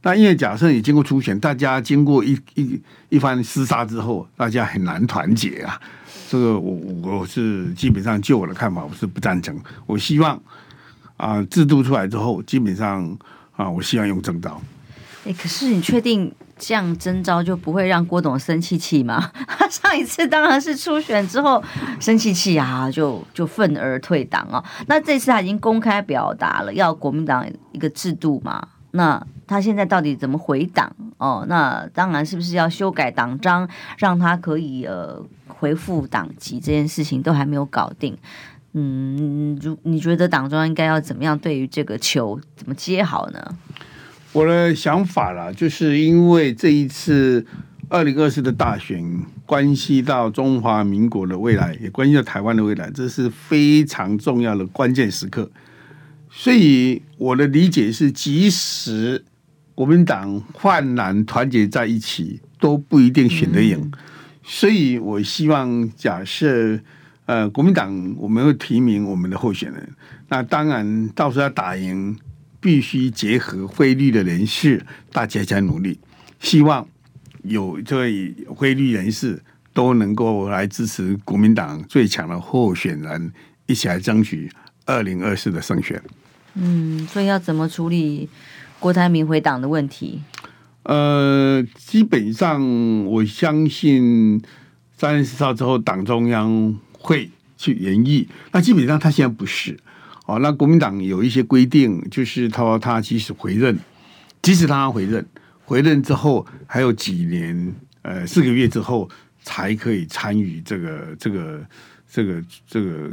[0.02, 5.78] 那因为假设你经过初选，大家经过一一一番厮杀之后，大家很难团结啊。
[6.28, 9.54] 这个我我是基本上就我的看法，我是不赞成。
[9.84, 10.40] 我希望
[11.16, 13.18] 啊，制度出来之后，基本上
[13.56, 14.62] 啊，我希望用征召。
[15.26, 19.32] 哎，可是你确定这样征召就不会让郭董生气气吗？
[19.48, 21.62] 他 上一次当然是初选之后
[21.98, 24.62] 生气气啊，就就愤而退党哦。
[24.86, 28.68] 那这次他已经公开表达了要国民党一个制度嘛？
[28.92, 30.94] 那他现在到底怎么回党？
[31.16, 36.60] 哦，那当然是不是要修改党章，让他可以呃回复党籍？
[36.60, 38.16] 这件事情都还没有搞定。
[38.72, 43.42] 嗯，如你觉得党中央应该要怎么样对于这个球怎么接好呢？
[44.32, 47.44] 我的想法啦，就是因为这一次
[47.88, 49.04] 二零二四的大选，
[49.44, 55.50] 关系到中华民国的未来，也关系到台湾的未来，这是非常重要的关键时刻。
[56.30, 59.24] 所以我的理解是，即使
[59.74, 63.76] 国民党泛蓝团结在一起，都不一定选得赢。
[63.82, 63.92] 嗯、
[64.44, 66.78] 所以我希望，假设
[67.26, 69.88] 呃国民党我们会提名我们的候选人，
[70.28, 72.16] 那当然到时候要打赢。
[72.60, 75.98] 必须结合汇率的人士，大家在努力。
[76.38, 76.86] 希望
[77.42, 79.42] 有这位汇率人士
[79.72, 83.32] 都能够来支持国民党最强的候选人，
[83.66, 84.50] 一起来争取
[84.84, 86.02] 二零二四的胜选。
[86.54, 88.28] 嗯，所以要怎么处理
[88.78, 90.20] 郭台铭回党的问题？
[90.82, 94.42] 呃，基本上我相信
[94.96, 98.26] 三月十号之后，党中央会去研议。
[98.52, 99.78] 那基本上他现在不是。
[100.30, 103.76] 哦，那国民党有一些规定，就是他说他即使回任，
[104.40, 105.26] 即使他回任，
[105.64, 109.10] 回任之后还有几年，呃，四个月之后
[109.42, 111.60] 才可以参与这个这个
[112.08, 113.10] 这个这个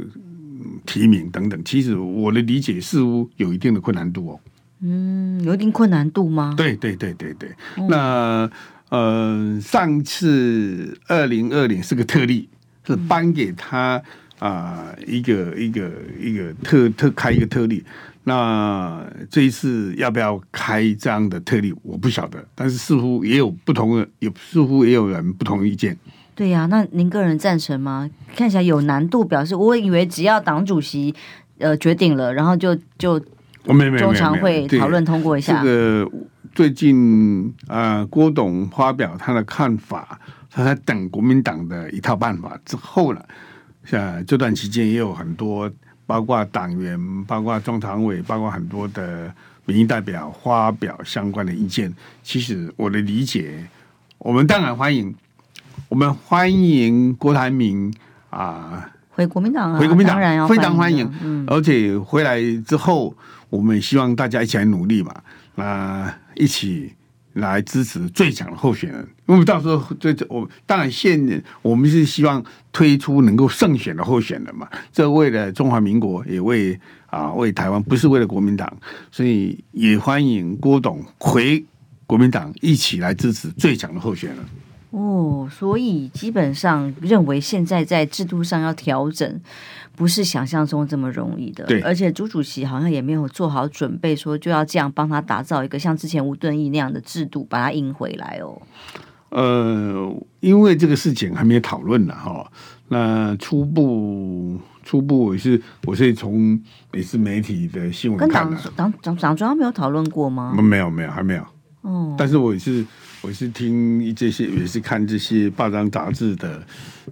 [0.86, 1.60] 提名等等。
[1.64, 4.40] 其实我的理解似乎有一定的困难度哦。
[4.82, 6.54] 嗯，有一定困难度吗？
[6.56, 7.50] 对对对对对。
[7.78, 8.50] 嗯、那
[8.90, 12.48] 呃，上次二零二零是个特例，
[12.86, 14.00] 是颁给他。
[14.38, 17.84] 啊，一个一个一个特特开一个特例，
[18.24, 25.96] 那这一次要不要开这样的特例，我不晓得，但是似乎也有不同的，也似乎也有人不同意见。
[26.36, 28.08] 对呀、啊，那您个人赞成吗？
[28.36, 31.12] 看起来有难度，表示我以为只要党主席
[31.58, 33.20] 呃决定了，然后就就
[33.64, 35.60] 我没没中常会讨论通过一下。
[35.60, 36.10] 这个
[36.54, 43.28] 最近啊、呃，郭董发表他的看法，他在等国民党的一套办法之后了。
[43.90, 45.70] 像这段期间也有很多，
[46.04, 49.32] 包括党员、包括中常委、包括很多的
[49.64, 51.90] 民意代表发表相关的意见。
[52.22, 53.66] 其实我的理解，
[54.18, 55.14] 我们当然欢迎，
[55.88, 57.90] 我们欢迎郭台铭
[58.28, 61.10] 啊回国民党啊，回国民党当然非常欢迎。
[61.22, 63.16] 嗯，而且回来之后，
[63.48, 65.14] 我们希望大家一起来努力嘛，
[65.54, 66.92] 那一起。
[67.40, 78.70] 来支持最强的候选人，因为到时候这这我当然现我们是希望推出能够胜选的候选人嘛，这为了中华民国，也为啊为台湾，不是为了国民党，
[79.10, 81.64] 所以也欢迎郭董回
[82.06, 84.38] 国民党一起来支持最强的候选人。
[84.90, 89.40] 哦，所以基本上认为现在在制度上要调整。
[89.98, 98.62] 不是想象中这么容易的，对，而且朱主席好像也没有做好准备，说就要这样帮他打造一个像之前吴敦义那样的制度，把他赢回来哦。
[99.30, 100.08] 呃，
[100.38, 102.48] 因为这个事情还没有讨论呢，哈。
[102.90, 106.58] 那初步初步我是我是从
[106.94, 110.54] 也是媒体的新闻看的，跟党党党中央没有讨论过吗？
[110.62, 111.42] 没有没有还没有
[111.82, 112.14] 哦。
[112.16, 112.86] 但是我是
[113.20, 116.62] 我是听这些也是看这些报章杂志的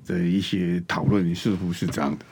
[0.06, 2.24] 的一些讨论，似乎是这样的。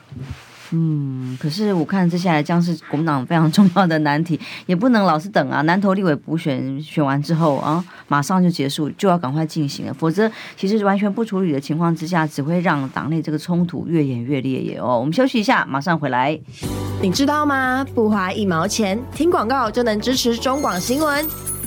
[0.71, 5.61] 嗯，可是我看接下来将是国民党非常重要的难题，也不能老是等啊。
[5.61, 14.97] 南投立委补选选完之后啊，马上就结束，就要赶快进行了，否则其实完全不处理的情况之下，只会让党内这个冲突越演越烈也哦。
[14.99, 16.37] 我们休息一下，马上回来。
[17.01, 17.85] 你知道吗？
[17.93, 21.54] 不花一毛钱，听广告就能支持中广新闻。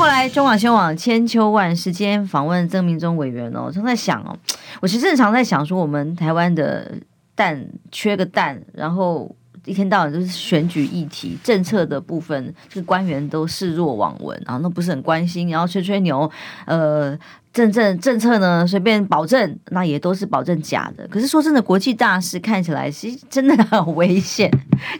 [0.00, 1.92] 后来，中广新闻网千秋万世。
[1.92, 4.34] 今天访问曾明忠委员哦，正在想哦，
[4.80, 6.90] 我其实正常在想说，我们台湾的
[7.34, 9.36] 蛋缺个蛋，然后。
[9.66, 16.28] 一天到晚都是选举议题、政策的部分，这个官员都视若罔闻，然后那不是很关心，然后吹吹牛，
[16.64, 17.16] 呃，
[17.52, 21.06] 政政政策呢，随便保证，那也都是保证假的。
[21.08, 24.48] 可是说真的，国际大事看起来是真的很危险。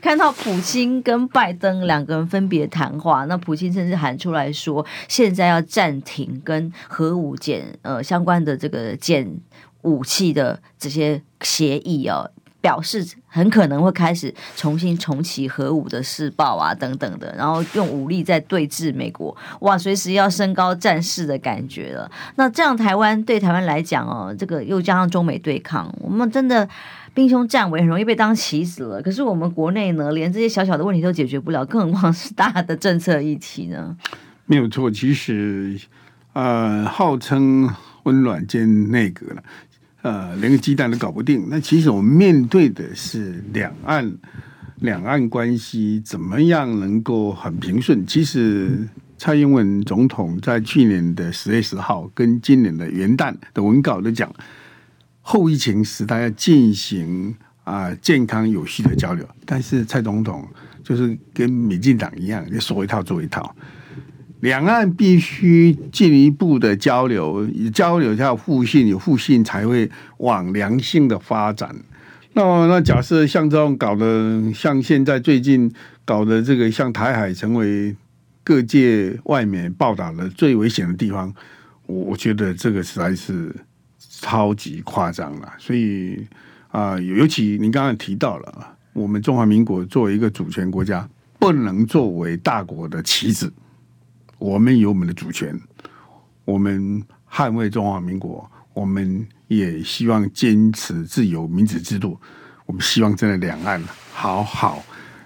[0.02, 9.40] 看到普京跟拜登两个人分别谈话，那普京甚至喊出来说，现在要暂停跟核武减呃相关的这个减
[9.82, 12.30] 武器的这些协议哦。
[12.60, 22.10] 表示很可能会开始重新重启核武的试爆啊，等等的，然后用武力在对峙美国，哇，随时要升高战事的感觉了。
[22.36, 26.68] 那这样台湾对台湾来讲哦，这个又加上中美对抗，我们真的
[27.14, 29.00] 兵凶战危，很容易被当棋子了。
[29.00, 33.96] 可是我们国内呢，连这些小小的问题都解决不了，更何况是大的政策议题呢？
[34.46, 35.80] 没有错，其实
[36.32, 37.68] 呃，号称
[38.02, 39.42] 温暖间内阁了。
[40.02, 41.46] 呃，连个鸡蛋都搞不定。
[41.48, 44.10] 那其实我们面对的是两岸
[44.76, 48.06] 两岸关系怎么样能够很平顺？
[48.06, 48.88] 其实
[49.18, 54.34] 蔡英文总统在去年的十月十号跟今年的元旦的文稿都讲，
[55.20, 57.34] 后疫情时代要进行
[57.64, 59.28] 啊、健康有序的交流。
[59.44, 60.48] 但是蔡总统
[60.82, 63.54] 就是跟民进党一样，就说一套做一套。
[64.40, 71.74] 两岸必须进一步的交流，交流才有互信，有互信才会往良性的发展。
[72.32, 75.70] 那那假设像这种搞的，像现在最近
[76.04, 77.94] 搞的这个，像台海成为
[78.42, 81.34] 各界外面报道的最危险的地方，
[81.86, 83.54] 我我觉得这个实在是
[83.98, 85.52] 超级夸张了。
[85.58, 86.24] 所以
[86.68, 91.06] 啊，尤其您刚刚提到了，我们中华民国作为一个主权国家，
[91.38, 93.52] 不能作为大国的棋子。
[94.40, 95.54] 我们有我们的主权，
[96.46, 102.18] 我们捍卫中华民国，我们也希望坚持自由民主制度。
[102.64, 103.82] 我们希望真的两岸
[104.14, 104.82] 好好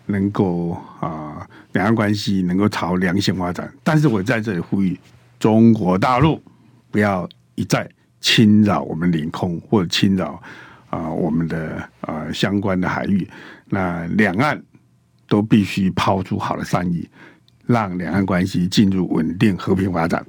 [0.06, 3.72] 能够啊，两岸关系能够朝良性发展。
[3.84, 4.98] 但是我在这里呼吁
[5.38, 6.42] 中国大陆
[6.90, 7.88] 不要一再
[8.20, 10.42] 侵扰我们领空或者侵扰
[10.90, 13.28] 啊我们的啊相关的海域。
[13.66, 14.60] 那两岸
[15.28, 17.08] 都必须抛出好的善意。
[17.66, 20.24] 让两岸关系进入稳定和平发展，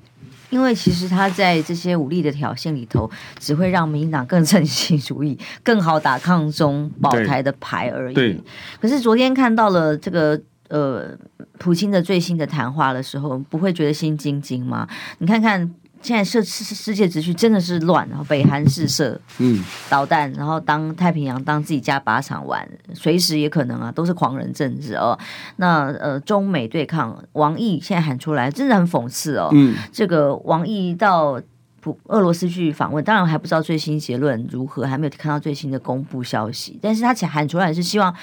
[0.50, 3.10] 因为其实他在这些武力的挑衅里头，
[3.40, 8.44] 只会让民进党更称心如意，更好打抗中保台的牌而已。
[8.80, 11.18] 可是昨天看到了这个呃
[11.58, 14.88] 普京的最新的谈话的时候，不会觉得心惊惊吗？
[15.20, 15.74] 你看看。
[16.06, 25.18] 现在世世世界秩序真的是乱，然后北韩试射嗯导弹，然后当太平洋当自己家靶场玩，随时也可能啊，都是狂人政治哦。
[25.56, 29.50] 那呃，中美对抗，王毅现在喊出来，真的很讽刺哦。
[29.52, 31.42] 嗯，这个王毅到
[31.82, 38.16] 普俄罗斯去访问，当然还不知道最新结论如何，还没有看到最新的公布消息，但是他喊出来是希望。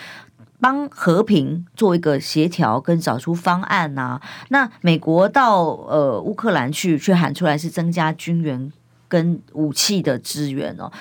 [0.63, 4.23] 帮和平做一个协调跟找出方案呐、啊。
[4.51, 8.73] 那美国到呃乌克兰去，却喊出来是增加军援
[9.09, 10.93] 跟武器的支援哦。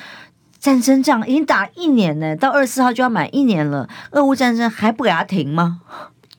[0.58, 5.82] 战争这样已经打一年呢，到二十四号就要满一年了，俄乌战争还不给他停吗？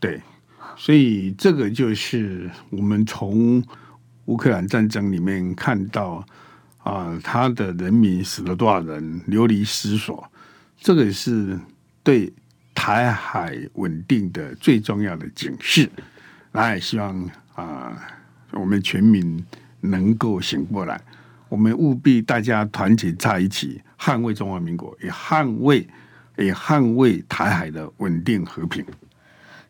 [0.01, 0.21] 对，
[0.77, 3.63] 所以这个就是我们从
[4.25, 6.25] 乌克兰战争里面看到
[6.83, 10.29] 啊，他的人民死了多少人，流离失所，
[10.81, 11.61] 这个是
[12.03, 12.33] 对。
[12.75, 15.89] 台海稳定的最重要的警示，
[16.51, 17.97] 那也希望啊、
[18.53, 19.45] 我们全民
[19.81, 21.01] 能够醒过来，
[21.49, 25.87] 我们务必大家团结在一起，捍卫中华民国，也捍卫
[26.37, 28.85] 也捍卫台海的稳定和平。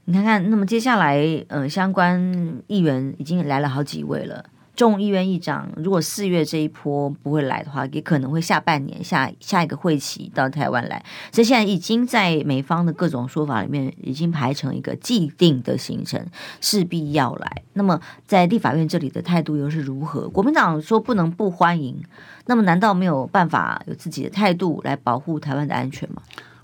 [0.04, 2.20] 你看看，那么接下来，呃，相关
[2.66, 4.44] 议员已经来了好几位了。
[4.74, 11.04] 众议院议长，如果四月这一波不会来的话，也可能会下半年下下一个会期到台湾来。
[11.30, 16.26] 所以现在已经在美方的各种说法里面，已经排成一个既定的行程，
[16.60, 17.62] 势必要来。
[17.74, 20.28] 那么在立法院这里的态度又是如何？
[20.30, 22.02] 国民党说不能不欢迎，
[22.46, 26.22] 那么难道没有办法有自己的态度来保护台湾的安全吗？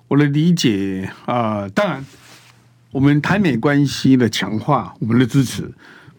[0.09, 2.05] 我的理解啊、呃，当然，
[2.91, 5.71] 我们台美关系的强化，我们的支持。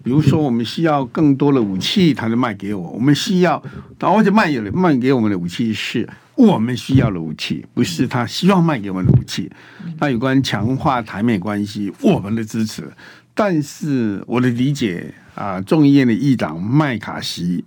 [0.03, 2.89] 比如说，我们需要更多的武器，他就卖给我。
[2.91, 3.61] 我们需要，
[3.99, 9.51] 而且卖给卖给我们的武器是我们需要的武器，不是他希望卖给我们的武器。
[9.99, 12.89] 那有关强化台美关系，我们的支持。
[13.33, 17.63] 但是我的理解啊，众议院的议长麦卡锡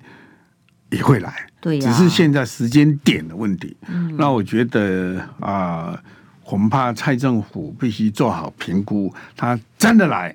[0.90, 3.76] 也会来，对呀，只是现在时间点的问题。
[4.18, 5.98] 那我觉得啊，
[6.44, 10.34] 恐怕蔡政府必须做好评估，他真的来，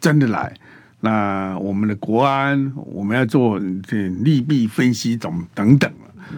[0.00, 0.54] 真的来。
[1.04, 5.92] 那我们的国安，我们要做这利弊分析，等等等，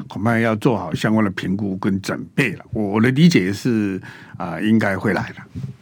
[0.09, 2.65] 恐怕要做好相关的评估跟准备了。
[2.73, 4.01] 我的理解是
[4.39, 5.37] 啊、呃，应该会来的。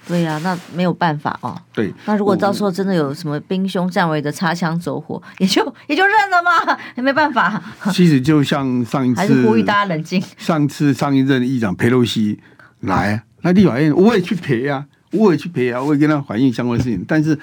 [0.09, 1.57] 对呀、啊，那没有办法哦。
[1.73, 7.63] 对，那如果到时候真的有什么兵凶战危的擦枪走火， 也就也就认了嘛，也没办法。
[7.93, 10.21] 其实就像上一次，还是呼吁大家冷静。
[10.37, 12.41] 上次上一任议长裴洛西
[12.81, 17.05] 来、啊，那立法院我也去陪啊，我也去陪啊，我也跟他反映相关的事情。
[17.07, 17.39] 但是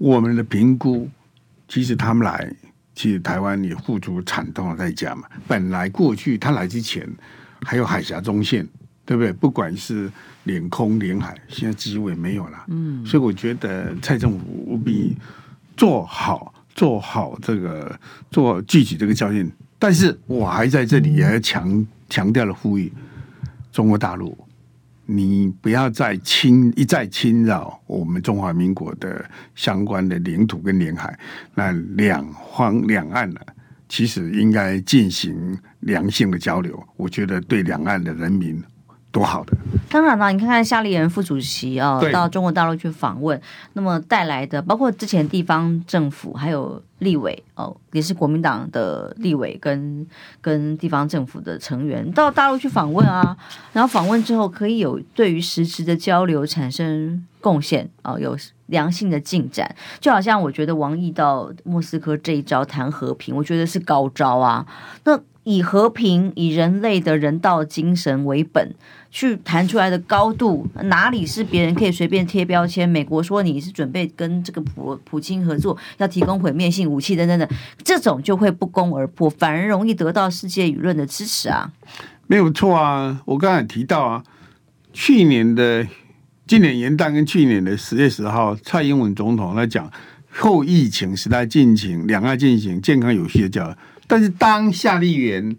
[0.00, 1.06] 我们的评估，
[1.68, 2.50] 其实他们来，
[2.94, 5.24] 其实台湾也付出惨痛的代价嘛。
[5.46, 7.06] 本来过去他来之前，
[7.60, 8.66] 还有海峡中线，
[9.04, 9.30] 对不对？
[9.30, 10.10] 不管是
[10.44, 12.64] 领空领海，现在几乎也没有了。
[12.68, 15.14] 嗯，所以我觉得蔡政府务必
[15.76, 17.94] 做好做好这个
[18.30, 19.52] 做具体这个教训。
[19.78, 22.90] 但是我还在这里也要强强调的呼吁
[23.70, 24.34] 中国大陆，
[25.12, 31.18] 你不要再侵一再侵扰我们中华民国的相关的领土跟领海。
[31.52, 32.24] 那两
[32.56, 33.40] 方两岸呢，
[33.88, 36.80] 其实应该进行良性的交流。
[36.96, 38.62] 我觉得对两岸的人民。
[39.12, 39.56] 多好的！
[39.88, 43.40] 当然了，你看看夏立言副主席啊，到中国大陆去访问，
[43.72, 50.06] 那么带来的包括之前地方政府还有立委哦，也是国民党的立委跟
[50.40, 53.36] 跟地方政府的成员到大陆去访问啊，
[53.72, 58.36] 然后访问之后可以有对于实质的交流产生贡献哦，有
[58.66, 64.64] 良性的进展，就好像我觉得王毅到莫斯科这一招谈和平，我觉得是高招啊。
[65.02, 68.74] 那以和平、以人类的人道精神为本。
[69.12, 72.88] 去谈出来的高度，哪里是别人可以随便贴标签？
[72.88, 77.48] 美国说你是准备跟这个普普京合作，要提供毁灭性武器等等等，
[77.82, 81.72] 这种就会不攻而破，反而容易得到世界舆论的支持啊。
[82.28, 84.22] 没有错啊，我刚才提到啊，
[84.92, 85.84] 去年的
[86.46, 89.90] 今年元旦跟去年的十月十号，蔡英文总统来讲
[90.30, 93.74] 后疫情时代进行两岸进行健康有序的交流，
[94.10, 95.56] 但是当夏立言。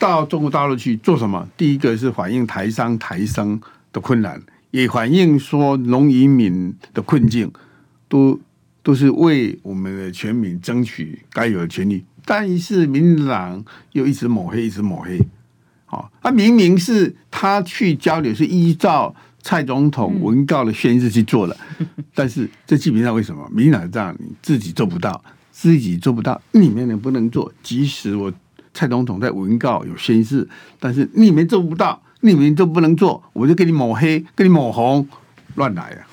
[0.00, 1.46] 到中国大陆去做什么？
[1.58, 3.60] 第一个是反映台商台生
[3.92, 4.40] 的困难，
[4.70, 7.52] 也反映说农移民的困境，
[8.08, 8.40] 都
[8.82, 12.02] 都是为我们的全民争取该有的权利。
[12.24, 15.20] 但是民进党又一直抹黑，一直抹黑。
[15.84, 21.54] 好，他明明是他去交流是依照蔡总统文告的宣誓去做的，
[22.14, 25.22] 但是这基本上为什么民进党这样，你自己做不到，
[25.60, 28.32] 自己做不到，里面人不能做，即使我。
[28.72, 30.48] 蔡总统在文告有宣誓，
[30.78, 35.06] 但是你们做不到，你们都不能做，我就给你抹黑，给你抹红，
[35.56, 36.06] 乱来啊！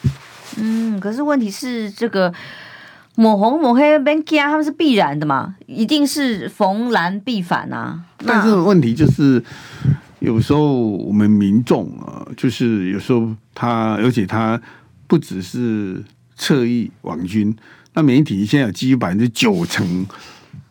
[0.57, 2.33] 嗯，可是问题是，这个
[3.13, 8.03] 抹红抹黑别惊，他们是必然的嘛，一定是逢蓝必反啊。
[8.25, 9.41] 但是问题就是，
[10.17, 14.59] 有时候我们民众啊，就是有时候他，而且他
[15.05, 16.03] 不只是
[16.35, 17.55] 侧翼网军，
[17.97, 20.05] 那媒体现在有几乎百分之九成。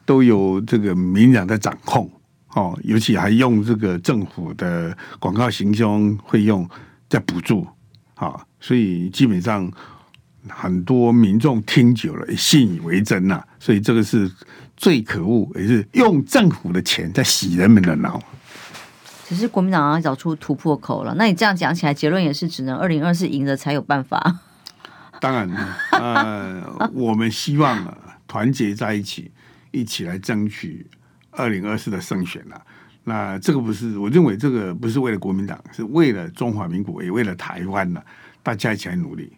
[0.04, 2.08] 都有这个民党在掌控，
[2.54, 5.98] 哦，尤其还用这个政府的广告行销
[6.30, 6.64] 费用
[7.08, 7.66] 在补助，
[8.14, 9.68] 啊，所以基本上
[10.48, 14.30] 很多民众听久了也信以为真呐，所以这个是
[14.76, 18.22] 最可恶，也是用政府的钱在洗人们的脑。
[19.26, 24.38] 只是国民党要找出突破口了，那你这样讲起来，结论也是只能二零二四赢了才有办法。
[25.20, 25.48] 当然，
[25.92, 29.30] 呃，我们希望，团结在一起。
[29.72, 30.86] 一起来争取
[31.32, 32.62] 二零二四的胜选了。
[33.04, 38.02] 那这个不是，我认为这个不是为了国民党，是为了中华民国，也为了台湾了。
[38.42, 39.30] 大家一起来努力。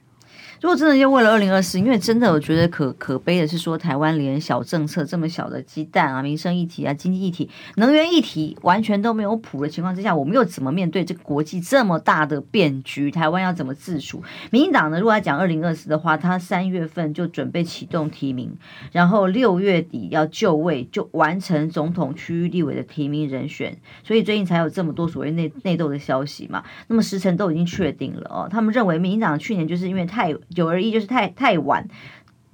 [0.60, 13.08] 如果真的要为了二零二四，因为真的我觉得可可悲的是说，台湾连小政策这么小的鸡蛋啊、民生议题啊、经济议题、能源议题完全都没有谱的情况之下，我们又怎么面对这个国际这么大的变局？
[13.08, 14.20] 台湾要怎么自处？
[14.50, 14.98] 民进党呢？
[14.98, 18.50] 如果要讲二零二四的话，他三月份就准备启动提名，
[18.90, 26.64] 然后六月底要就位，就完成总统区域立委的提名人选，所以最近才有这么多所谓内内斗的消息嘛。
[26.88, 30.34] 那么时程都已经确定了哦，他们认为民进党去年就是因为太。
[30.54, 31.88] 九二一就是太太晚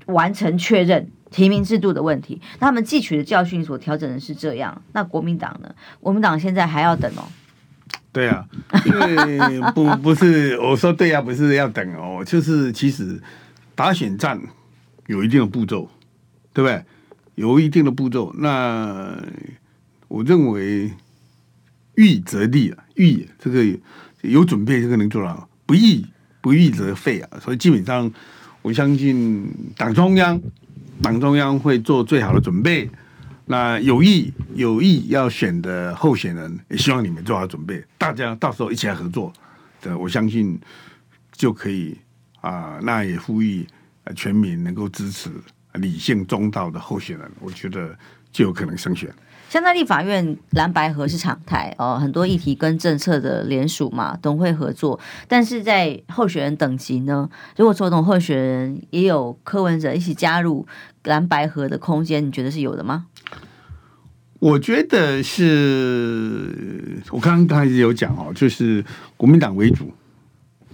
[0.07, 4.83] 完成确认提名制度的问题，他们汲取的教训所调整的是这样。
[4.93, 5.75] 那国民党呢？
[6.01, 7.25] 国民党现在还要等哦。
[8.13, 8.47] 对啊，
[8.87, 13.21] 因为不不是我说对啊，不是要等哦，就是其实
[13.75, 14.41] 打选战
[15.07, 15.91] 有一定的步骤，
[16.53, 16.85] 对不对？
[17.35, 18.33] 有一定的步骤。
[18.39, 19.21] 那
[20.07, 20.93] 我认为
[21.97, 23.65] 预则立啊，预这个
[24.21, 26.07] 有准备，这个能做到不易。
[26.45, 28.13] 不议则废啊，所以基本上
[28.61, 30.39] 我相信党中央，
[31.01, 32.87] 党中央会做最好的准备。
[33.47, 39.33] 那有意有意要选的候选人，也希望你们做好准备，大家到时候一起来合作，
[39.81, 40.61] 这我相信
[41.33, 41.97] 就可以
[42.43, 42.79] 啊。
[42.83, 43.67] 那也呼吁
[44.15, 45.31] 全民能够支持
[45.73, 47.99] 理性中道的候选人，我觉得
[48.35, 49.09] 就有可能胜选。
[49.49, 54.99] 现在立法院蓝白合是常态哦，很多议题跟政策的联署嘛，都会合作。
[55.29, 60.67] 但是在候选人等级呢，如果总统候选人也有柯文哲一起加入
[61.05, 63.07] 蓝白合的空间，你觉得是有的吗？
[64.41, 68.85] 我觉得是，我刚刚刚才有讲哦，就是
[69.17, 69.95] 国民党为主，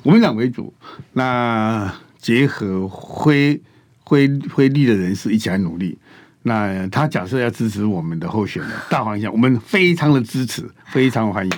[0.02, 0.72] 国民党为主，
[1.12, 3.60] 那结合灰
[4.04, 5.98] 灰灰绿的人士一起来努力。
[6.42, 11.52] 那他假设要支持我们的候选人，大方向我们非常的支持，非常欢迎。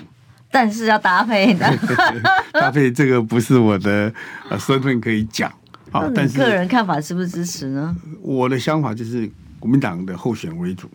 [0.50, 1.78] 但是要搭配的，
[2.52, 4.12] 搭配这个不是我的
[4.58, 5.50] 身份可以讲
[5.90, 6.10] 啊。
[6.14, 7.96] 但是个人看法是不是支持呢？
[8.20, 10.90] 我的想法就是国民党的候选为主。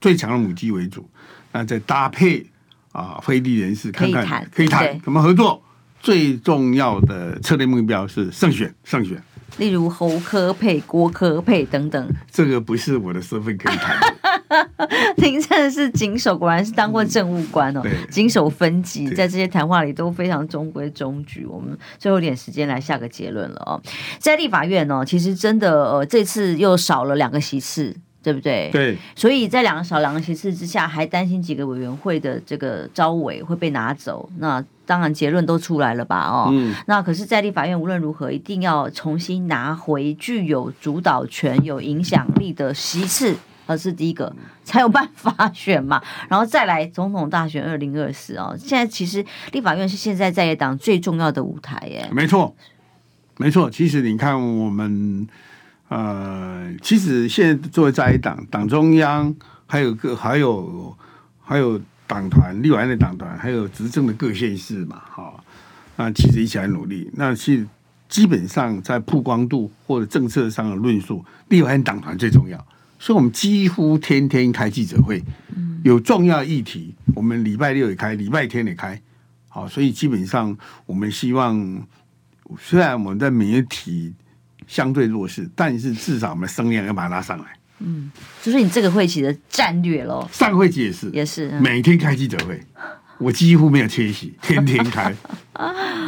[0.00, 1.08] 最强的母鸡为主，
[1.52, 2.46] 那再搭配
[2.92, 5.60] 啊，非利人士看看可以谈怎么合作。
[6.00, 9.20] 最重要的策略目标是胜选，胜选。
[9.58, 14.16] 例如侯科佩、郭科佩等等，这个不是我的身份可以谈的。
[15.16, 21.44] 您真的是谨守，果然是当过政务官哦，谨、嗯、守分级，在这些谈话里都非常中规中矩。
[21.46, 23.80] 我们最后一点时间来下个结论了哦，
[24.18, 27.96] 在立法院哦，其实真的呃，这次又少了两个席次。
[28.26, 28.68] 对不对？
[28.72, 34.28] 对，所以在两个少两个席次之下，还担心几个委员会的这个招委会被拿走。
[34.38, 36.20] 那当然结论都出来了吧？
[36.28, 43.34] 哦，嗯、那可是，在立法院无论如何，一定要重新拿回具有主导权、有影响力的席次，
[43.66, 44.34] 而是第一个
[44.64, 46.00] 才有办法选嘛。
[46.30, 48.56] 然后再来总统大选二零二四哦。
[48.58, 52.08] 现在其实立法院是现在在野党最重要的舞台耶。
[52.12, 52.54] 没错，
[53.36, 53.68] 没错。
[53.68, 55.28] 其实你看我们。
[55.88, 59.32] 呃，其实现在作为在野党，党中央
[59.68, 60.92] 还有个还有
[61.40, 65.44] 还有党团，立法院的党团，还有执政的各县市嘛，哈，
[65.96, 67.10] 那其实一起来努力。
[67.14, 67.66] 那其实
[68.08, 72.66] 基本上在曝光度或者政策上的论述，立法院党团最重要。
[72.98, 75.22] 所以我们几乎天天开记者会，
[75.84, 79.00] 有重要议题，我们礼拜六也开，礼拜天也开。
[79.48, 81.86] 好，所以基本上我们希望，
[82.58, 84.14] 虽然我们在媒体。
[84.68, 87.56] 相对弱势，但是至少我们声量要把它拉上来。
[87.78, 88.10] 嗯，
[88.42, 90.28] 就是你这个会期的战略喽。
[90.32, 92.60] 上个会期也是，也是、嗯、每天开记者会，
[93.18, 95.14] 我几乎没有缺席， 天天开。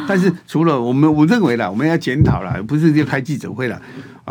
[0.07, 3.81] 但是除了我们，我认为啦，我们要检讨了，不是就开记者会了，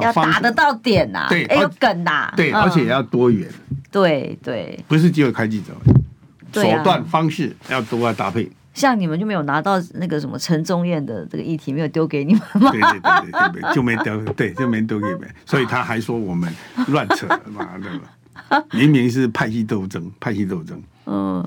[0.00, 3.48] 要打得到点呐、啊，对，要有梗呐、啊，对，而且要多元。
[3.90, 8.50] 对对，不是只有开记者会，手段方式要多要搭配。
[8.78, 12.70] 像你们就没有拿到那个什么陈宗彦的这个议题，没有丢给你们吗？
[12.70, 16.50] 对对对对对，就没丢，对，就没丢给你们，所以他还说我们
[16.86, 18.64] 乱扯嘛，对吧？
[18.70, 20.80] 明明是派系斗争，派系斗争。
[21.10, 21.46] 嗯，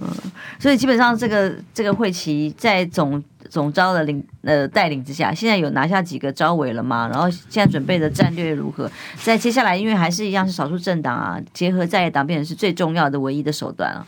[0.60, 7.08] 所以基本上这个这个会期在总总招的领呃带领之下，现在有拿下几个招委了吗？
[7.12, 8.92] 然后现在准备的战略如何？
[9.24, 14.06] 在接下来，因为还是一样是少数政党啊，结合在野党变成是最重要的唯一的手段啊。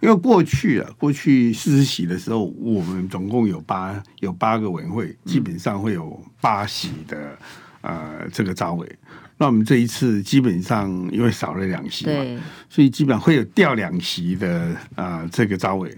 [0.00, 7.38] 因为过去啊，过去四十席的时候，我们总共有八有八个委员会，基本上会有八席的
[7.80, 8.98] 呃这个招委。
[9.38, 15.94] 那我们这一次基本上因为少了两席嘛，所以基本上会有掉两席的啊、呃、这个招委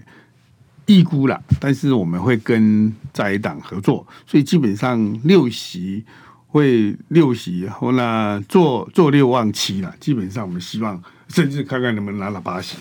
[0.87, 1.41] 预估了。
[1.59, 6.03] 但是我们会跟在野党合作，所以基本上六席
[6.47, 9.95] 会六席，然后呢做做六望七了。
[9.99, 12.77] 基本上我们希望甚至看看能不能拿到八席。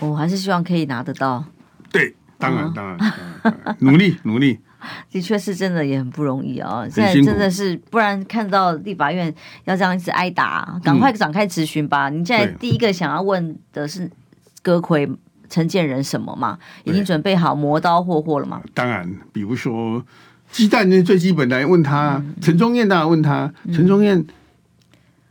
[0.00, 1.44] 我还是希望可以拿得到。
[1.90, 2.98] 对，当然，当然，
[3.42, 4.58] 当然努力，努力。
[5.10, 6.86] 的确是真的也很不容易啊！
[6.90, 9.34] 现在真的是，不然看到立法院
[9.64, 12.10] 要这样一直挨打，赶快展开质询吧。
[12.10, 14.10] 嗯、你现在第一个想要问的是
[14.60, 15.16] 阁揆
[15.48, 16.58] 陈建仁什么嘛？
[16.84, 18.60] 已经准备好磨刀霍霍了吗？
[18.74, 20.04] 当然，比如说
[20.50, 24.22] 鸡蛋那最基本的，问他陈忠燕，当然问他陈忠燕，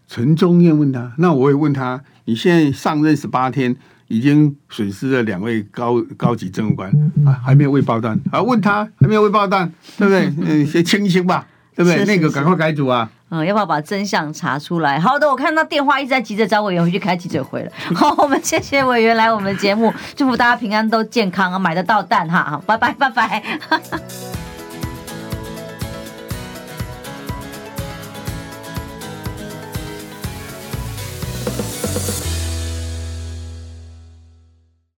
[0.08, 3.76] 陈忠燕问他，那我也问他，你现在上任十八天。
[4.10, 6.92] 已经损失了两位高高级政务官
[7.26, 8.40] 啊，还没有未爆弹啊？
[8.44, 10.32] 问他还没有未爆弹， 对不对？
[10.46, 12.06] 嗯，先清一清吧，对不对？
[12.06, 13.10] 那个赶快改组啊！
[13.30, 15.00] 嗯，要不要把真相查出来？
[15.00, 17.72] 好的，我看到电话一直在急着找委员回去开记者会了。
[17.96, 22.44] 好，我们谢谢委员来我们节目，祝福大家平安都健康啊，买得到蛋哈！
[22.52, 23.44] 好，拜拜拜拜。